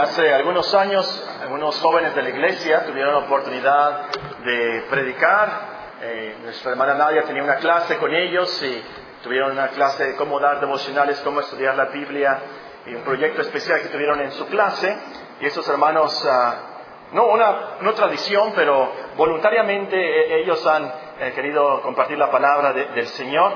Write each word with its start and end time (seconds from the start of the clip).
Hace 0.00 0.32
algunos 0.32 0.74
años, 0.74 1.30
algunos 1.42 1.78
jóvenes 1.78 2.14
de 2.14 2.22
la 2.22 2.30
iglesia 2.30 2.86
tuvieron 2.86 3.12
la 3.12 3.18
oportunidad 3.18 4.06
de 4.42 4.86
predicar. 4.88 5.50
Eh, 6.00 6.38
nuestra 6.42 6.70
hermana 6.70 6.94
Nadia 6.94 7.24
tenía 7.24 7.42
una 7.42 7.56
clase 7.56 7.98
con 7.98 8.10
ellos 8.14 8.62
y 8.62 8.82
tuvieron 9.22 9.52
una 9.52 9.68
clase 9.68 10.06
de 10.06 10.16
cómo 10.16 10.40
dar 10.40 10.58
devocionales, 10.58 11.20
cómo 11.20 11.40
estudiar 11.40 11.74
la 11.74 11.84
Biblia 11.84 12.38
y 12.86 12.94
un 12.94 13.02
proyecto 13.02 13.42
especial 13.42 13.82
que 13.82 13.88
tuvieron 13.88 14.22
en 14.22 14.32
su 14.32 14.46
clase. 14.46 14.96
Y 15.38 15.44
esos 15.44 15.68
hermanos, 15.68 16.26
ah, 16.26 16.54
no 17.12 17.26
una 17.26 17.76
no 17.82 17.92
tradición, 17.92 18.54
pero 18.56 18.90
voluntariamente 19.18 19.98
eh, 19.98 20.40
ellos 20.40 20.66
han 20.66 20.90
eh, 21.18 21.32
querido 21.34 21.82
compartir 21.82 22.16
la 22.16 22.30
palabra 22.30 22.72
del 22.72 23.06
Señor. 23.08 23.52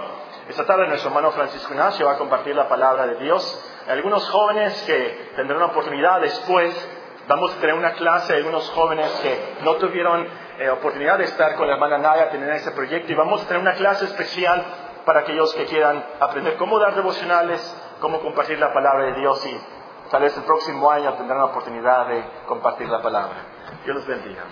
Esta 0.47 0.67
tarde 0.67 0.89
nuestro 0.89 1.09
hermano 1.09 1.31
Francisco 1.31 1.73
Ignacio 1.73 2.05
va 2.05 2.13
a 2.13 2.19
compartir 2.19 2.55
la 2.55 2.69
palabra 2.69 3.07
de 3.07 3.15
Dios 3.15 3.71
algunos 3.89 4.29
jóvenes 4.31 4.83
que 4.87 5.33
tendrán 5.37 5.63
oportunidad 5.63 6.21
después, 6.21 6.75
vamos 7.29 7.55
a 7.55 7.61
tener 7.61 7.75
una 7.75 7.93
clase 7.93 8.33
de 8.33 8.39
algunos 8.39 8.69
jóvenes 8.71 9.11
que 9.23 9.57
no 9.63 9.75
tuvieron 9.77 10.27
eh, 10.59 10.71
oportunidad 10.71 11.19
de 11.19 11.25
estar 11.25 11.55
con 11.57 11.67
la 11.67 11.75
hermana 11.75 11.99
Naya, 11.99 12.31
tener 12.31 12.49
ese 12.51 12.71
proyecto, 12.73 13.13
y 13.13 13.15
vamos 13.15 13.43
a 13.43 13.47
tener 13.47 13.61
una 13.61 13.75
clase 13.75 14.05
especial 14.07 14.65
para 15.05 15.21
aquellos 15.21 15.53
que 15.55 15.67
quieran 15.67 16.05
aprender 16.21 16.57
cómo 16.57 16.79
dar 16.79 16.95
devocionales, 16.95 17.61
cómo 18.01 18.21
compartir 18.21 18.59
la 18.59 18.73
palabra 18.73 19.05
de 19.07 19.15
Dios 19.21 19.45
y 19.47 19.61
tal 20.11 20.23
vez 20.23 20.37
el 20.37 20.45
próximo 20.45 20.91
año 20.91 21.13
tendrán 21.15 21.39
la 21.39 21.47
oportunidad 21.47 22.07
de 22.07 22.25
compartir 22.47 22.89
la 22.89 23.03
palabra. 23.03 23.37
Dios 23.85 23.97
los 23.97 24.07
bendiga. 24.07 24.45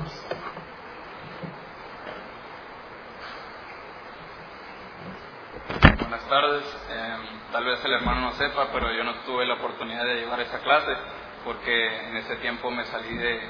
Buenas 6.00 6.28
tardes. 6.28 6.64
Em, 6.90 7.21
tal 7.52 7.64
vez 7.64 7.84
el 7.84 7.92
hermano 7.92 8.22
no 8.22 8.32
sepa, 8.32 8.68
pero 8.72 8.90
yo 8.92 9.04
no 9.04 9.14
tuve 9.26 9.44
la 9.44 9.54
oportunidad 9.54 10.04
de 10.04 10.16
llevar 10.16 10.40
esa 10.40 10.58
clase 10.60 10.96
porque 11.44 12.08
en 12.08 12.16
ese 12.16 12.36
tiempo 12.36 12.70
me 12.70 12.84
salí 12.84 13.14
de 13.14 13.40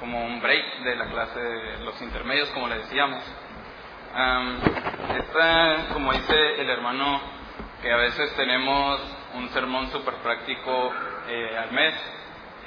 como 0.00 0.24
un 0.24 0.40
break 0.40 0.80
de 0.82 0.96
la 0.96 1.06
clase 1.06 1.38
de 1.38 1.78
los 1.84 2.00
intermedios, 2.02 2.48
como 2.50 2.66
le 2.66 2.78
decíamos. 2.78 3.22
esta, 5.16 5.92
como 5.92 6.12
dice 6.12 6.60
el 6.60 6.70
hermano, 6.70 7.20
que 7.82 7.92
a 7.92 7.96
veces 7.96 8.34
tenemos 8.34 9.00
un 9.34 9.48
sermón 9.50 9.90
súper 9.90 10.14
práctico 10.16 10.92
eh, 11.28 11.56
al 11.56 11.70
mes, 11.72 11.94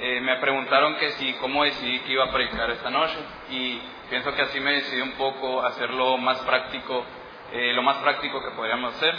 eh, 0.00 0.20
me 0.20 0.36
preguntaron 0.38 0.96
que 0.96 1.10
si, 1.12 1.34
cómo 1.34 1.64
decidí 1.64 2.00
que 2.00 2.12
iba 2.12 2.24
a 2.24 2.32
predicar 2.32 2.70
esta 2.70 2.90
noche 2.90 3.16
y 3.50 3.80
pienso 4.08 4.34
que 4.34 4.42
así 4.42 4.60
me 4.60 4.72
decidí 4.72 5.00
un 5.02 5.12
poco 5.12 5.62
hacerlo 5.62 6.16
más 6.16 6.38
práctico, 6.38 7.04
eh, 7.52 7.72
lo 7.74 7.82
más 7.82 7.98
práctico 7.98 8.40
que 8.42 8.50
podríamos 8.56 8.94
hacer. 8.94 9.14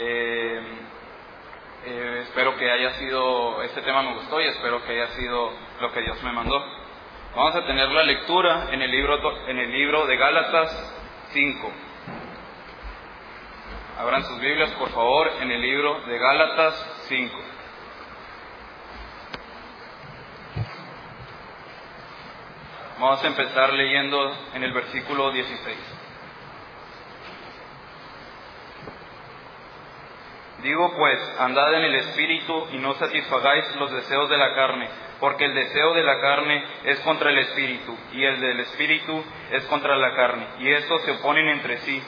Eh, 0.00 0.60
eh, 1.86 2.20
espero 2.22 2.56
que 2.56 2.70
haya 2.70 2.92
sido, 2.92 3.60
este 3.64 3.82
tema 3.82 4.02
me 4.02 4.14
gustó 4.14 4.40
y 4.40 4.46
espero 4.46 4.80
que 4.84 4.92
haya 4.92 5.08
sido 5.08 5.50
lo 5.80 5.92
que 5.92 6.02
Dios 6.02 6.22
me 6.22 6.30
mandó. 6.30 6.64
Vamos 7.34 7.56
a 7.56 7.66
tener 7.66 7.88
la 7.88 8.04
lectura 8.04 8.68
en 8.70 8.80
el 8.80 8.92
libro, 8.92 9.48
en 9.48 9.58
el 9.58 9.72
libro 9.72 10.06
de 10.06 10.16
Gálatas 10.16 10.94
5. 11.30 11.72
Abran 13.98 14.22
sus 14.22 14.38
Biblias, 14.38 14.70
por 14.74 14.90
favor, 14.90 15.32
en 15.40 15.50
el 15.50 15.60
libro 15.60 16.00
de 16.02 16.16
Gálatas 16.16 16.74
5. 17.08 17.36
Vamos 23.00 23.24
a 23.24 23.26
empezar 23.26 23.72
leyendo 23.72 24.32
en 24.54 24.62
el 24.62 24.72
versículo 24.72 25.32
16. 25.32 25.97
Digo 30.62 30.92
pues, 30.96 31.20
andad 31.38 31.72
en 31.74 31.84
el 31.84 31.94
Espíritu 31.94 32.66
y 32.72 32.78
no 32.78 32.94
satisfagáis 32.94 33.76
los 33.76 33.92
deseos 33.92 34.28
de 34.28 34.36
la 34.36 34.54
carne, 34.54 34.88
porque 35.20 35.44
el 35.44 35.54
deseo 35.54 35.94
de 35.94 36.02
la 36.02 36.20
carne 36.20 36.64
es 36.84 36.98
contra 37.00 37.30
el 37.30 37.38
Espíritu, 37.38 37.96
y 38.12 38.24
el 38.24 38.40
del 38.40 38.60
Espíritu 38.60 39.24
es 39.52 39.64
contra 39.66 39.96
la 39.96 40.14
carne, 40.14 40.46
y 40.58 40.72
estos 40.72 41.02
se 41.02 41.12
oponen 41.12 41.48
entre 41.48 41.78
sí, 41.78 42.02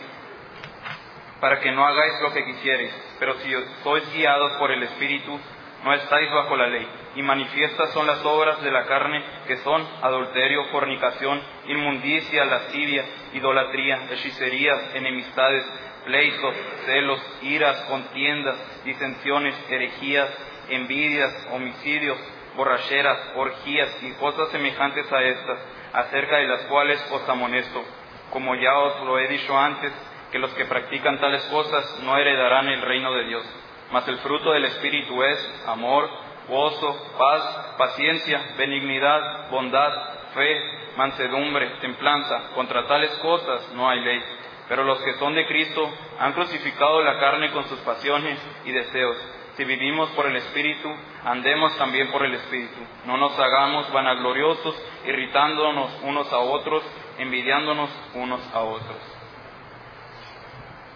para 1.41 1.61
que 1.61 1.71
no 1.71 1.87
hagáis 1.87 2.21
lo 2.21 2.33
que 2.33 2.45
quisierais. 2.45 2.93
Pero 3.19 3.35
si 3.35 3.53
sois 3.83 4.13
guiados 4.13 4.53
por 4.55 4.71
el 4.73 4.83
Espíritu, 4.83 5.39
no 5.85 5.95
estáis 5.95 6.31
bajo 6.31 6.57
la 6.57 6.67
ley. 6.67 6.89
Y 7.17 7.23
manifiestas 7.23 7.91
son 7.91 8.07
las 8.07 8.25
obras 8.25 8.63
de 8.63 8.71
la 8.71 8.87
carne, 8.87 9.23
que 9.47 9.57
son 9.59 9.87
adulterio, 10.03 10.65
fornicación, 10.67 11.41
inmundicia, 11.67 12.45
lascivia, 12.45 13.05
idolatría, 13.33 14.07
hechicerías, 14.11 14.95
enemistades, 14.95 15.65
pleitos, 16.05 16.55
celos, 16.87 17.21
iras, 17.43 17.81
contiendas, 17.83 18.57
disensiones, 18.85 19.55
herejías, 19.69 20.31
envidias, 20.69 21.49
homicidios, 21.53 22.19
borracheras, 22.57 23.19
orgías 23.37 24.03
y 24.03 24.13
cosas 24.13 24.49
semejantes 24.51 25.11
a 25.13 25.23
estas, 25.23 25.59
acerca 25.93 26.37
de 26.37 26.47
las 26.47 26.63
cuales 26.63 27.05
os 27.11 27.29
amonesto, 27.29 27.85
como 28.31 28.55
ya 28.55 28.79
os 28.79 29.05
lo 29.05 29.19
he 29.19 29.29
dicho 29.29 29.59
antes, 29.59 29.93
que 30.31 30.39
los 30.39 30.53
que 30.55 30.65
practican 30.65 31.19
tales 31.21 31.43
cosas 31.45 32.01
no 32.05 32.17
heredarán 32.17 32.69
el 32.69 32.83
reino 32.83 33.13
de 33.15 33.25
Dios. 33.25 33.45
Mas 33.91 34.07
el 34.07 34.19
fruto 34.19 34.53
del 34.53 34.67
Espíritu 34.67 35.23
es 35.25 35.65
amor, 35.67 36.09
gozo, 36.49 37.13
paz, 37.19 37.75
paciencia, 37.79 38.55
benignidad, 38.57 39.51
bondad, 39.51 39.93
fe, 40.35 40.61
mansedumbre, 40.97 41.71
templanza. 41.81 42.51
Contra 42.55 42.87
tales 42.87 43.11
cosas 43.19 43.73
no 43.75 43.89
hay 43.89 44.01
ley. 44.01 44.23
Pero 44.69 44.85
los 44.85 45.01
que 45.01 45.15
son 45.15 45.35
de 45.35 45.47
Cristo 45.47 45.83
han 46.19 46.33
crucificado 46.33 47.03
la 47.03 47.19
carne 47.19 47.51
con 47.51 47.65
sus 47.65 47.81
pasiones 47.81 48.39
y 48.65 48.73
deseos. 48.73 49.17
Si 49.57 49.65
vivimos 49.65 50.09
por 50.11 50.27
el 50.27 50.37
Espíritu, 50.37 50.89
andemos 51.25 51.77
también 51.77 52.11
por 52.11 52.25
el 52.25 52.35
Espíritu. 52.35 52.81
No 53.05 53.17
nos 53.17 53.39
hagamos 53.39 53.93
vanagloriosos, 53.93 54.75
irritándonos 55.05 55.91
unos 56.03 56.33
a 56.33 56.39
otros, 56.39 56.85
envidiándonos 57.19 57.91
unos 58.15 58.41
a 58.55 58.61
otros. 58.61 58.97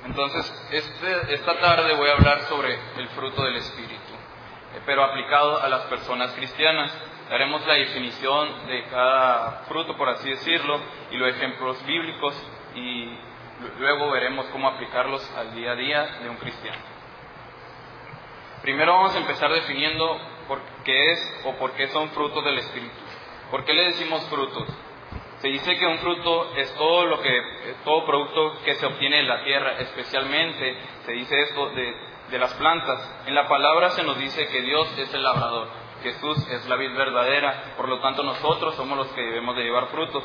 Entonces, 0.06 0.68
este, 0.70 1.34
esta 1.34 1.58
tarde 1.58 1.94
voy 1.94 2.08
a 2.08 2.12
hablar 2.12 2.40
sobre 2.42 2.78
el 2.96 3.08
fruto 3.08 3.42
del 3.42 3.56
Espíritu, 3.56 4.13
pero 4.86 5.04
aplicado 5.04 5.60
a 5.62 5.68
las 5.68 5.82
personas 5.82 6.32
cristianas. 6.32 6.92
Daremos 7.30 7.66
la 7.66 7.74
definición 7.74 8.66
de 8.66 8.84
cada 8.84 9.64
fruto, 9.66 9.96
por 9.96 10.08
así 10.08 10.28
decirlo, 10.28 10.80
y 11.10 11.16
los 11.16 11.30
ejemplos 11.30 11.84
bíblicos 11.86 12.34
y 12.74 13.16
Luego 13.78 14.10
veremos 14.10 14.46
cómo 14.46 14.68
aplicarlos 14.68 15.28
al 15.36 15.54
día 15.54 15.72
a 15.72 15.76
día 15.76 16.06
de 16.22 16.28
un 16.28 16.36
cristiano. 16.36 16.82
Primero 18.62 18.92
vamos 18.92 19.14
a 19.14 19.18
empezar 19.18 19.50
definiendo 19.52 20.18
qué 20.84 21.12
es 21.12 21.42
o 21.44 21.52
por 21.56 21.72
qué 21.72 21.88
son 21.88 22.10
frutos 22.10 22.44
del 22.44 22.58
Espíritu. 22.58 22.94
¿Por 23.50 23.64
qué 23.64 23.72
le 23.74 23.84
decimos 23.84 24.26
frutos? 24.28 24.68
Se 25.38 25.48
dice 25.48 25.76
que 25.76 25.86
un 25.86 25.98
fruto 25.98 26.54
es 26.56 26.74
todo 26.74 27.06
lo 27.06 27.20
que, 27.20 27.42
todo 27.84 28.06
producto 28.06 28.58
que 28.64 28.74
se 28.74 28.86
obtiene 28.86 29.20
en 29.20 29.28
la 29.28 29.44
tierra, 29.44 29.76
especialmente 29.78 30.78
se 31.04 31.12
dice 31.12 31.40
esto 31.42 31.70
de, 31.70 31.94
de 32.30 32.38
las 32.38 32.54
plantas. 32.54 33.00
En 33.26 33.34
la 33.34 33.48
palabra 33.48 33.90
se 33.90 34.02
nos 34.02 34.18
dice 34.18 34.46
que 34.48 34.62
Dios 34.62 34.98
es 34.98 35.12
el 35.12 35.22
labrador, 35.22 35.68
Jesús 36.02 36.38
es 36.50 36.66
la 36.66 36.76
vid 36.76 36.94
verdadera, 36.96 37.74
por 37.76 37.88
lo 37.88 38.00
tanto 38.00 38.22
nosotros 38.22 38.74
somos 38.74 38.96
los 38.96 39.08
que 39.08 39.22
debemos 39.22 39.56
de 39.56 39.64
llevar 39.64 39.88
frutos. 39.88 40.24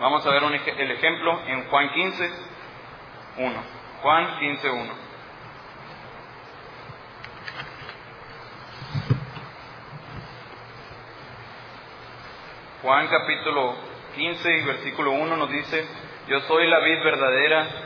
Vamos 0.00 0.26
a 0.26 0.30
ver 0.30 0.42
el 0.44 0.90
ejemplo 0.90 1.40
en 1.46 1.68
Juan 1.68 1.90
15, 1.90 2.30
1. 3.38 3.62
Juan 4.02 4.38
15, 4.38 4.70
1. 4.70 5.06
Juan 12.82 13.08
capítulo 13.08 13.74
15 14.14 14.58
y 14.58 14.64
versículo 14.64 15.10
1 15.12 15.36
nos 15.36 15.50
dice, 15.50 15.88
yo 16.28 16.40
soy 16.40 16.68
la 16.68 16.78
vid 16.80 17.02
verdadera 17.02 17.85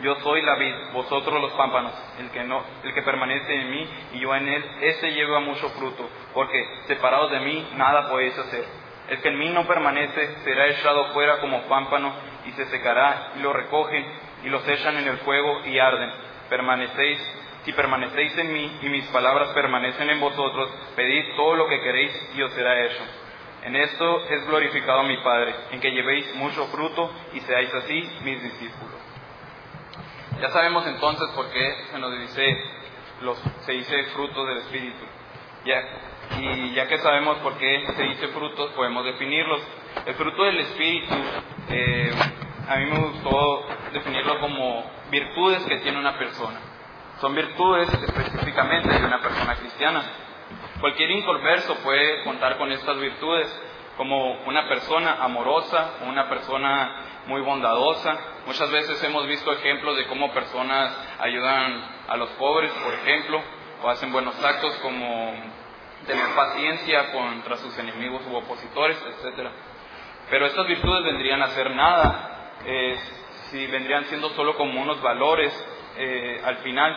Yo 0.00 0.14
soy 0.16 0.42
la 0.42 0.54
vid, 0.54 0.74
vosotros 0.92 1.40
los 1.40 1.52
pámpanos. 1.52 1.92
El 2.20 2.30
que 2.30 2.44
no, 2.44 2.62
el 2.84 2.94
que 2.94 3.02
permanece 3.02 3.52
en 3.52 3.70
mí 3.70 3.88
y 4.14 4.20
yo 4.20 4.34
en 4.34 4.48
él, 4.48 4.64
ese 4.80 5.12
lleva 5.12 5.40
mucho 5.40 5.68
fruto, 5.70 6.08
porque 6.34 6.64
separados 6.86 7.30
de 7.32 7.40
mí 7.40 7.68
nada 7.74 8.08
podéis 8.08 8.38
hacer. 8.38 8.64
El 9.08 9.20
que 9.20 9.28
en 9.28 9.38
mí 9.38 9.50
no 9.50 9.66
permanece 9.66 10.36
será 10.44 10.68
echado 10.68 11.12
fuera 11.12 11.38
como 11.40 11.62
pámpano 11.62 12.12
y 12.46 12.52
se 12.52 12.66
secará 12.66 13.32
y 13.36 13.40
lo 13.40 13.52
recogen 13.52 14.06
y 14.44 14.48
los 14.48 14.66
echan 14.68 14.96
en 14.98 15.08
el 15.08 15.18
fuego 15.18 15.64
y 15.64 15.78
arden. 15.78 16.10
Permanecéis 16.48 17.18
si 17.64 17.72
permanecéis 17.72 18.36
en 18.38 18.52
mí 18.52 18.78
y 18.82 18.88
mis 18.88 19.06
palabras 19.08 19.48
permanecen 19.48 20.08
en 20.08 20.20
vosotros, 20.20 20.70
pedid 20.96 21.34
todo 21.36 21.54
lo 21.54 21.68
que 21.68 21.80
queréis 21.80 22.32
y 22.34 22.42
os 22.42 22.52
será 22.52 22.86
hecho. 22.86 23.02
En 23.62 23.76
esto 23.76 24.26
es 24.30 24.46
glorificado 24.46 25.02
mi 25.02 25.18
Padre, 25.18 25.54
en 25.72 25.80
que 25.80 25.90
llevéis 25.90 26.34
mucho 26.36 26.66
fruto 26.68 27.10
y 27.34 27.40
seáis 27.40 27.74
así 27.74 28.10
mis 28.22 28.42
discípulos. 28.42 28.97
Ya 30.40 30.50
sabemos 30.50 30.86
entonces 30.86 31.28
por 31.34 31.50
qué 31.50 31.76
se 31.90 31.98
nos 31.98 32.16
dice, 32.18 32.56
los, 33.22 33.38
se 33.66 33.72
dice 33.72 34.04
frutos 34.14 34.46
del 34.46 34.58
Espíritu. 34.58 35.04
Ya, 35.64 35.82
y 36.38 36.74
ya 36.74 36.86
que 36.86 36.98
sabemos 36.98 37.38
por 37.38 37.58
qué 37.58 37.84
se 37.96 38.02
dice 38.04 38.28
frutos, 38.28 38.70
podemos 38.72 39.04
definirlos. 39.04 39.60
El 40.06 40.14
fruto 40.14 40.44
del 40.44 40.60
Espíritu, 40.60 41.14
eh, 41.70 42.12
a 42.68 42.76
mí 42.76 42.84
me 42.84 42.98
gustó 42.98 43.66
definirlo 43.92 44.38
como 44.38 44.88
virtudes 45.10 45.64
que 45.64 45.78
tiene 45.78 45.98
una 45.98 46.16
persona. 46.16 46.60
Son 47.20 47.34
virtudes 47.34 47.92
específicamente 47.92 48.88
de 48.90 49.04
una 49.04 49.20
persona 49.20 49.56
cristiana. 49.56 50.04
Cualquier 50.80 51.10
inconverso 51.10 51.74
puede 51.82 52.22
contar 52.22 52.58
con 52.58 52.70
estas 52.70 52.96
virtudes, 53.00 53.62
como 53.96 54.44
una 54.44 54.68
persona 54.68 55.16
amorosa, 55.20 55.94
una 56.06 56.28
persona 56.28 57.07
muy 57.28 57.42
bondadosa. 57.42 58.18
Muchas 58.46 58.70
veces 58.70 59.04
hemos 59.04 59.26
visto 59.26 59.52
ejemplos 59.52 59.98
de 59.98 60.06
cómo 60.06 60.32
personas 60.32 60.96
ayudan 61.20 61.84
a 62.08 62.16
los 62.16 62.30
pobres, 62.30 62.72
por 62.82 62.94
ejemplo, 62.94 63.40
o 63.82 63.88
hacen 63.90 64.10
buenos 64.10 64.42
actos 64.42 64.74
como 64.78 65.34
tener 66.06 66.24
paciencia 66.34 67.12
contra 67.12 67.58
sus 67.58 67.78
enemigos 67.78 68.22
u 68.26 68.34
opositores, 68.34 68.96
etc. 68.96 69.50
Pero 70.30 70.46
estas 70.46 70.66
virtudes 70.66 71.04
vendrían 71.04 71.42
a 71.42 71.48
ser 71.48 71.70
nada, 71.76 72.54
si 73.50 73.66
vendrían 73.66 74.06
siendo 74.06 74.30
solo 74.30 74.56
como 74.56 74.80
unos 74.80 75.00
valores 75.02 75.52
eh, 75.98 76.40
al 76.42 76.56
final, 76.58 76.94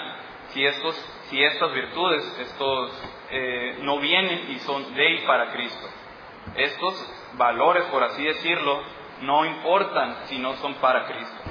si, 0.49 0.63
estos, 0.63 0.95
si 1.29 1.43
estas 1.43 1.73
virtudes 1.73 2.39
estos, 2.39 2.91
eh, 3.31 3.79
no 3.81 3.99
vienen 3.99 4.51
y 4.51 4.59
son 4.59 4.93
de 4.93 5.11
y 5.11 5.25
para 5.25 5.51
Cristo. 5.51 5.87
Estos 6.55 7.13
valores, 7.33 7.83
por 7.85 8.03
así 8.03 8.23
decirlo, 8.23 8.81
no 9.21 9.45
importan 9.45 10.15
si 10.25 10.37
no 10.37 10.53
son 10.55 10.75
para 10.75 11.05
Cristo. 11.05 11.41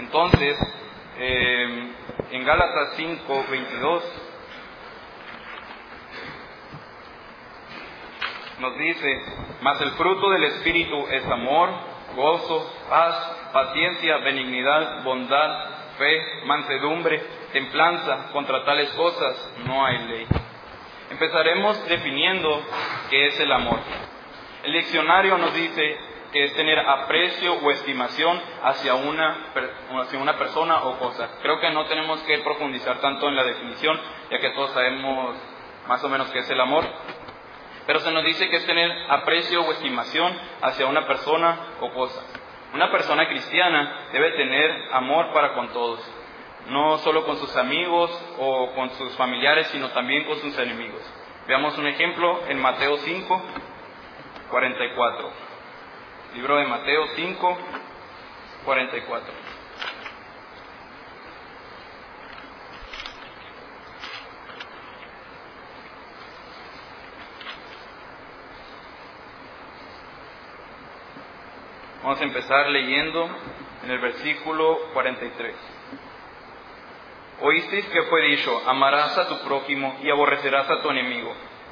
Entonces, 0.00 0.58
en 1.18 2.44
Gálatas 2.44 2.94
5, 2.96 3.44
22, 3.50 4.22
nos 8.58 8.78
dice, 8.78 9.22
mas 9.60 9.80
el 9.80 9.90
fruto 9.92 10.30
del 10.30 10.44
Espíritu 10.44 11.06
es 11.10 11.24
amor, 11.26 11.70
gozo, 12.14 12.72
paz, 12.88 13.50
paciencia, 13.52 14.18
benignidad, 14.18 15.02
bondad, 15.02 15.70
fe, 15.98 16.44
mansedumbre, 16.44 17.22
templanza. 17.52 18.30
Contra 18.32 18.64
tales 18.64 18.90
cosas 18.90 19.54
no 19.66 19.84
hay 19.84 19.98
ley. 20.06 20.26
Empezaremos 21.10 21.86
definiendo 21.88 22.62
qué 23.10 23.26
es 23.26 23.40
el 23.40 23.52
amor. 23.52 23.78
El 24.62 24.72
diccionario 24.72 25.36
nos 25.38 25.54
dice 25.54 25.98
que 26.32 26.44
es 26.44 26.54
tener 26.54 26.78
aprecio 26.78 27.54
o 27.54 27.70
estimación 27.70 28.40
hacia 28.62 28.94
una, 28.94 29.52
hacia 30.00 30.18
una 30.18 30.38
persona 30.38 30.82
o 30.84 30.98
cosa. 30.98 31.28
Creo 31.42 31.60
que 31.60 31.70
no 31.70 31.84
tenemos 31.84 32.22
que 32.22 32.38
profundizar 32.38 33.00
tanto 33.00 33.28
en 33.28 33.36
la 33.36 33.44
definición, 33.44 34.00
ya 34.30 34.38
que 34.38 34.50
todos 34.50 34.70
sabemos 34.72 35.36
más 35.86 36.02
o 36.02 36.08
menos 36.08 36.30
qué 36.30 36.38
es 36.38 36.50
el 36.50 36.60
amor. 36.60 36.84
Pero 37.86 38.00
se 38.00 38.10
nos 38.12 38.24
dice 38.24 38.48
que 38.48 38.56
es 38.56 38.66
tener 38.66 38.90
aprecio 39.10 39.62
o 39.62 39.72
estimación 39.72 40.36
hacia 40.62 40.86
una 40.86 41.06
persona 41.06 41.58
o 41.80 41.92
cosa. 41.92 42.22
Una 42.74 42.90
persona 42.90 43.28
cristiana 43.28 44.06
debe 44.12 44.30
tener 44.32 44.88
amor 44.92 45.32
para 45.34 45.52
con 45.54 45.68
todos, 45.68 46.00
no 46.68 46.96
solo 46.98 47.26
con 47.26 47.36
sus 47.36 47.54
amigos 47.56 48.10
o 48.38 48.72
con 48.74 48.90
sus 48.90 49.14
familiares, 49.16 49.66
sino 49.66 49.90
también 49.90 50.24
con 50.24 50.38
sus 50.38 50.56
enemigos. 50.58 51.02
Veamos 51.46 51.76
un 51.76 51.88
ejemplo 51.88 52.40
en 52.48 52.58
Mateo 52.58 52.96
5, 52.96 53.42
44. 54.48 55.51
Libro 56.34 56.56
de 56.56 56.64
Mateo 56.64 57.08
5, 57.14 57.58
44. 58.64 59.34
Vamos 72.02 72.18
a 72.18 72.24
empezar 72.24 72.68
leyendo 72.70 73.28
en 73.84 73.90
el 73.90 73.98
versículo 73.98 74.78
43. 74.94 75.54
Oísteis 77.42 77.84
que 77.88 78.02
fue 78.04 78.22
dicho, 78.22 78.62
amarás 78.66 79.18
a 79.18 79.28
tu 79.28 79.38
prójimo 79.44 79.98
y 80.02 80.08
aborrecerás 80.08 80.70
a 80.70 80.80
tu 80.80 80.88
enemigo. 80.88 81.34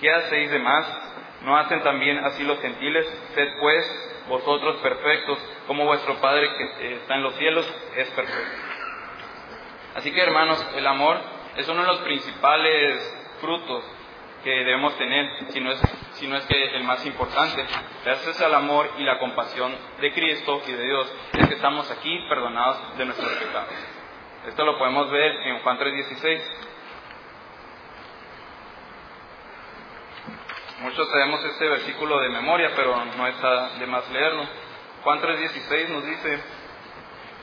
¿qué 0.00 0.10
hacéis 0.10 0.50
de 0.50 0.58
más? 0.58 0.86
¿No 1.44 1.56
hacen 1.56 1.82
también 1.82 2.18
así 2.24 2.42
los 2.42 2.60
gentiles? 2.60 3.06
Sed 3.34 3.48
pues 3.60 4.08
vosotros 4.28 4.76
perfectos, 4.82 5.38
como 5.66 5.84
vuestro 5.84 6.16
Padre 6.20 6.48
que 6.56 6.94
está 6.94 7.14
en 7.14 7.22
los 7.22 7.34
cielos 7.36 7.66
es 7.96 8.08
perfecto. 8.10 8.62
Así 9.94 10.12
que 10.12 10.20
hermanos, 10.20 10.64
el 10.76 10.86
amor 10.86 11.18
es 11.56 11.68
uno 11.68 11.80
de 11.80 11.86
los 11.88 11.98
principales 12.00 13.36
frutos 13.40 13.84
que 14.44 14.50
debemos 14.50 14.96
tener, 14.96 15.26
si 15.48 15.60
no 15.60 15.72
es, 15.72 15.80
si 16.12 16.26
no 16.28 16.36
es 16.36 16.44
que 16.46 16.76
el 16.76 16.84
más 16.84 17.04
importante. 17.04 17.64
Gracias 18.04 18.40
al 18.40 18.54
amor 18.54 18.88
y 18.98 19.02
la 19.02 19.18
compasión 19.18 19.74
de 20.00 20.12
Cristo 20.12 20.62
y 20.66 20.72
de 20.72 20.84
Dios 20.84 21.12
es 21.32 21.48
que 21.48 21.54
estamos 21.54 21.90
aquí 21.90 22.18
perdonados 22.28 22.96
de 22.96 23.04
nuestros 23.06 23.32
pecados. 23.32 23.72
Esto 24.46 24.64
lo 24.64 24.78
podemos 24.78 25.10
ver 25.10 25.32
en 25.46 25.58
Juan 25.60 25.78
3:16. 25.78 26.42
Muchos 30.80 31.10
sabemos 31.10 31.44
este 31.44 31.68
versículo 31.68 32.20
de 32.20 32.28
memoria, 32.28 32.70
pero 32.76 33.04
no 33.16 33.26
está 33.26 33.70
de 33.80 33.86
más 33.86 34.08
leerlo. 34.10 34.44
Juan 35.02 35.20
3:16 35.20 35.88
nos 35.88 36.06
dice, 36.06 36.40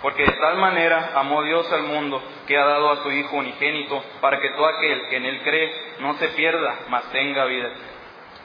porque 0.02 0.24
de 0.24 0.38
tal 0.40 0.56
manera 0.56 1.12
amó 1.16 1.44
Dios 1.44 1.70
al 1.74 1.84
mundo 1.84 2.24
que 2.48 2.58
ha 2.58 2.64
dado 2.64 2.92
a 2.92 3.04
su 3.04 3.12
Hijo 3.12 3.36
unigénito, 3.36 4.02
para 4.22 4.40
que 4.40 4.52
todo 4.52 4.68
aquel 4.68 5.10
que 5.10 5.18
en 5.18 5.25
Él 5.25 5.42
cree 5.44 5.98
no 6.00 6.13
se 6.13 6.30
pierda, 6.30 6.80
mas 6.88 7.12
tenga 7.12 7.44
vida. 7.46 7.72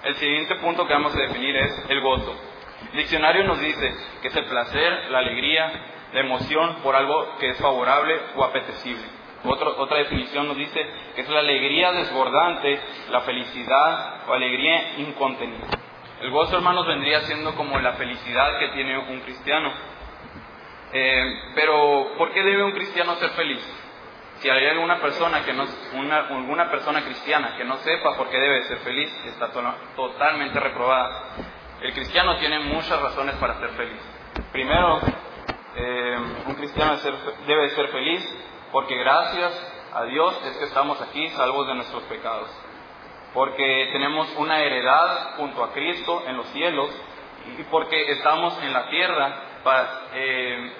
El 0.02 0.16
siguiente 0.16 0.56
punto 0.56 0.84
que 0.86 0.92
vamos 0.92 1.14
a 1.14 1.20
definir 1.20 1.56
es 1.56 1.84
el 1.88 2.00
gozo. 2.00 2.36
El 2.92 2.98
diccionario 2.98 3.44
nos 3.44 3.60
dice 3.60 3.94
que 4.22 4.28
es 4.28 4.36
el 4.36 4.46
placer, 4.46 5.10
la 5.10 5.18
alegría, 5.18 5.70
la 6.12 6.20
emoción 6.20 6.76
por 6.82 6.96
algo 6.96 7.36
que 7.38 7.50
es 7.50 7.58
favorable 7.58 8.18
o 8.34 8.42
apetecible. 8.42 9.19
Otra 9.44 9.98
definición 9.98 10.48
nos 10.48 10.56
dice 10.56 10.86
que 11.14 11.22
es 11.22 11.28
la 11.28 11.40
alegría 11.40 11.92
desbordante, 11.92 12.80
la 13.10 13.20
felicidad 13.22 14.28
o 14.28 14.34
alegría 14.34 14.98
incontenida. 14.98 15.66
El 16.20 16.30
gozo, 16.30 16.56
hermanos, 16.56 16.86
vendría 16.86 17.20
siendo 17.22 17.54
como 17.54 17.78
la 17.78 17.94
felicidad 17.94 18.58
que 18.58 18.68
tiene 18.68 18.98
un 18.98 19.20
cristiano. 19.20 19.72
Eh, 20.92 21.34
pero, 21.54 22.12
¿por 22.18 22.32
qué 22.32 22.42
debe 22.42 22.62
un 22.64 22.72
cristiano 22.72 23.14
ser 23.14 23.30
feliz? 23.30 23.62
Si 24.40 24.48
hay 24.50 24.66
alguna 24.66 25.00
persona 25.00 25.44
que 25.44 25.52
no, 25.52 25.64
una, 25.94 26.26
alguna 26.28 26.70
persona 26.70 27.02
cristiana 27.02 27.56
que 27.56 27.64
no 27.64 27.76
sepa 27.78 28.16
por 28.16 28.28
qué 28.28 28.38
debe 28.38 28.62
ser 28.64 28.78
feliz, 28.78 29.10
está 29.26 29.50
totalmente 29.96 30.60
reprobada. 30.60 31.24
El 31.80 31.94
cristiano 31.94 32.36
tiene 32.36 32.58
muchas 32.60 33.00
razones 33.00 33.36
para 33.36 33.58
ser 33.58 33.70
feliz. 33.70 34.00
Primero, 34.52 35.00
eh, 35.76 36.18
un 36.46 36.54
cristiano 36.54 36.96
debe 37.46 37.68
ser 37.70 37.88
feliz 37.88 38.49
porque 38.72 38.96
gracias 38.96 39.52
a 39.92 40.04
Dios 40.04 40.40
es 40.44 40.56
que 40.58 40.64
estamos 40.64 41.00
aquí 41.00 41.28
salvos 41.30 41.66
de 41.66 41.74
nuestros 41.74 42.02
pecados. 42.04 42.48
Porque 43.34 43.90
tenemos 43.92 44.28
una 44.36 44.60
heredad 44.60 45.36
junto 45.36 45.62
a 45.62 45.72
Cristo 45.72 46.24
en 46.26 46.36
los 46.36 46.46
cielos 46.48 46.90
y 47.58 47.62
porque 47.64 48.12
estamos 48.12 48.60
en 48.62 48.72
la 48.72 48.88
tierra 48.88 49.42
eh, 50.14 50.72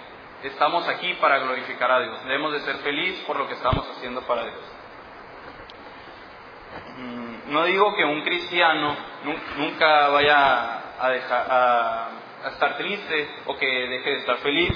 estamos 0.42 0.88
aquí 0.88 1.14
para 1.14 1.38
glorificar 1.38 1.90
a 1.90 2.00
Dios. 2.00 2.24
Debemos 2.24 2.52
de 2.52 2.60
ser 2.60 2.76
felices 2.76 3.24
por 3.24 3.36
lo 3.36 3.46
que 3.46 3.54
estamos 3.54 3.86
haciendo 3.90 4.22
para 4.22 4.44
Dios. 4.44 4.60
Mm, 6.96 7.52
no 7.52 7.64
digo 7.64 7.94
que 7.94 8.04
un 8.04 8.22
cristiano 8.22 8.96
nunca 9.56 10.08
vaya 10.08 10.94
a, 10.98 11.10
dejar, 11.10 11.46
a, 11.50 12.08
estar 12.52 12.76
triste 12.76 13.28
o 13.46 13.56
que 13.56 13.66
deje 13.66 14.10
de 14.10 14.16
estar 14.18 14.36
feliz. 14.38 14.72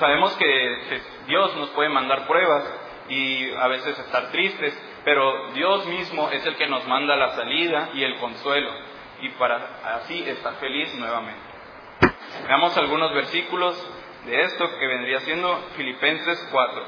Sabemos 0.00 0.34
que 0.38 1.02
Dios 1.26 1.54
nos 1.56 1.68
puede 1.70 1.90
mandar 1.90 2.26
pruebas 2.26 2.64
y 3.10 3.52
a 3.52 3.68
veces 3.68 3.98
estar 3.98 4.30
tristes, 4.30 4.74
pero 5.04 5.52
Dios 5.52 5.84
mismo 5.84 6.30
es 6.30 6.44
el 6.46 6.56
que 6.56 6.66
nos 6.68 6.86
manda 6.88 7.16
la 7.16 7.36
salida 7.36 7.90
y 7.92 8.02
el 8.02 8.16
consuelo 8.16 8.70
y 9.20 9.28
para 9.30 9.96
así 9.96 10.22
estar 10.26 10.54
feliz 10.54 10.94
nuevamente. 10.94 11.42
Veamos 12.46 12.74
algunos 12.78 13.12
versículos 13.12 13.76
de 14.24 14.40
esto 14.40 14.70
que 14.78 14.86
vendría 14.86 15.20
siendo 15.20 15.54
Filipenses 15.76 16.48
4. 16.50 16.84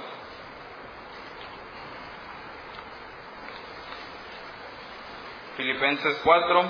Filipenses 5.58 6.18
4, 6.24 6.64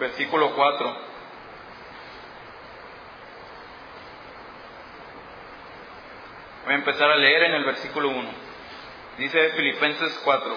versículo 0.00 0.50
4. 0.50 1.09
Voy 6.70 6.76
a 6.76 6.78
empezar 6.78 7.10
a 7.10 7.16
leer 7.16 7.42
en 7.42 7.54
el 7.54 7.64
versículo 7.64 8.10
1. 8.10 8.30
Dice 9.18 9.48
Filipenses 9.56 10.20
4. 10.24 10.56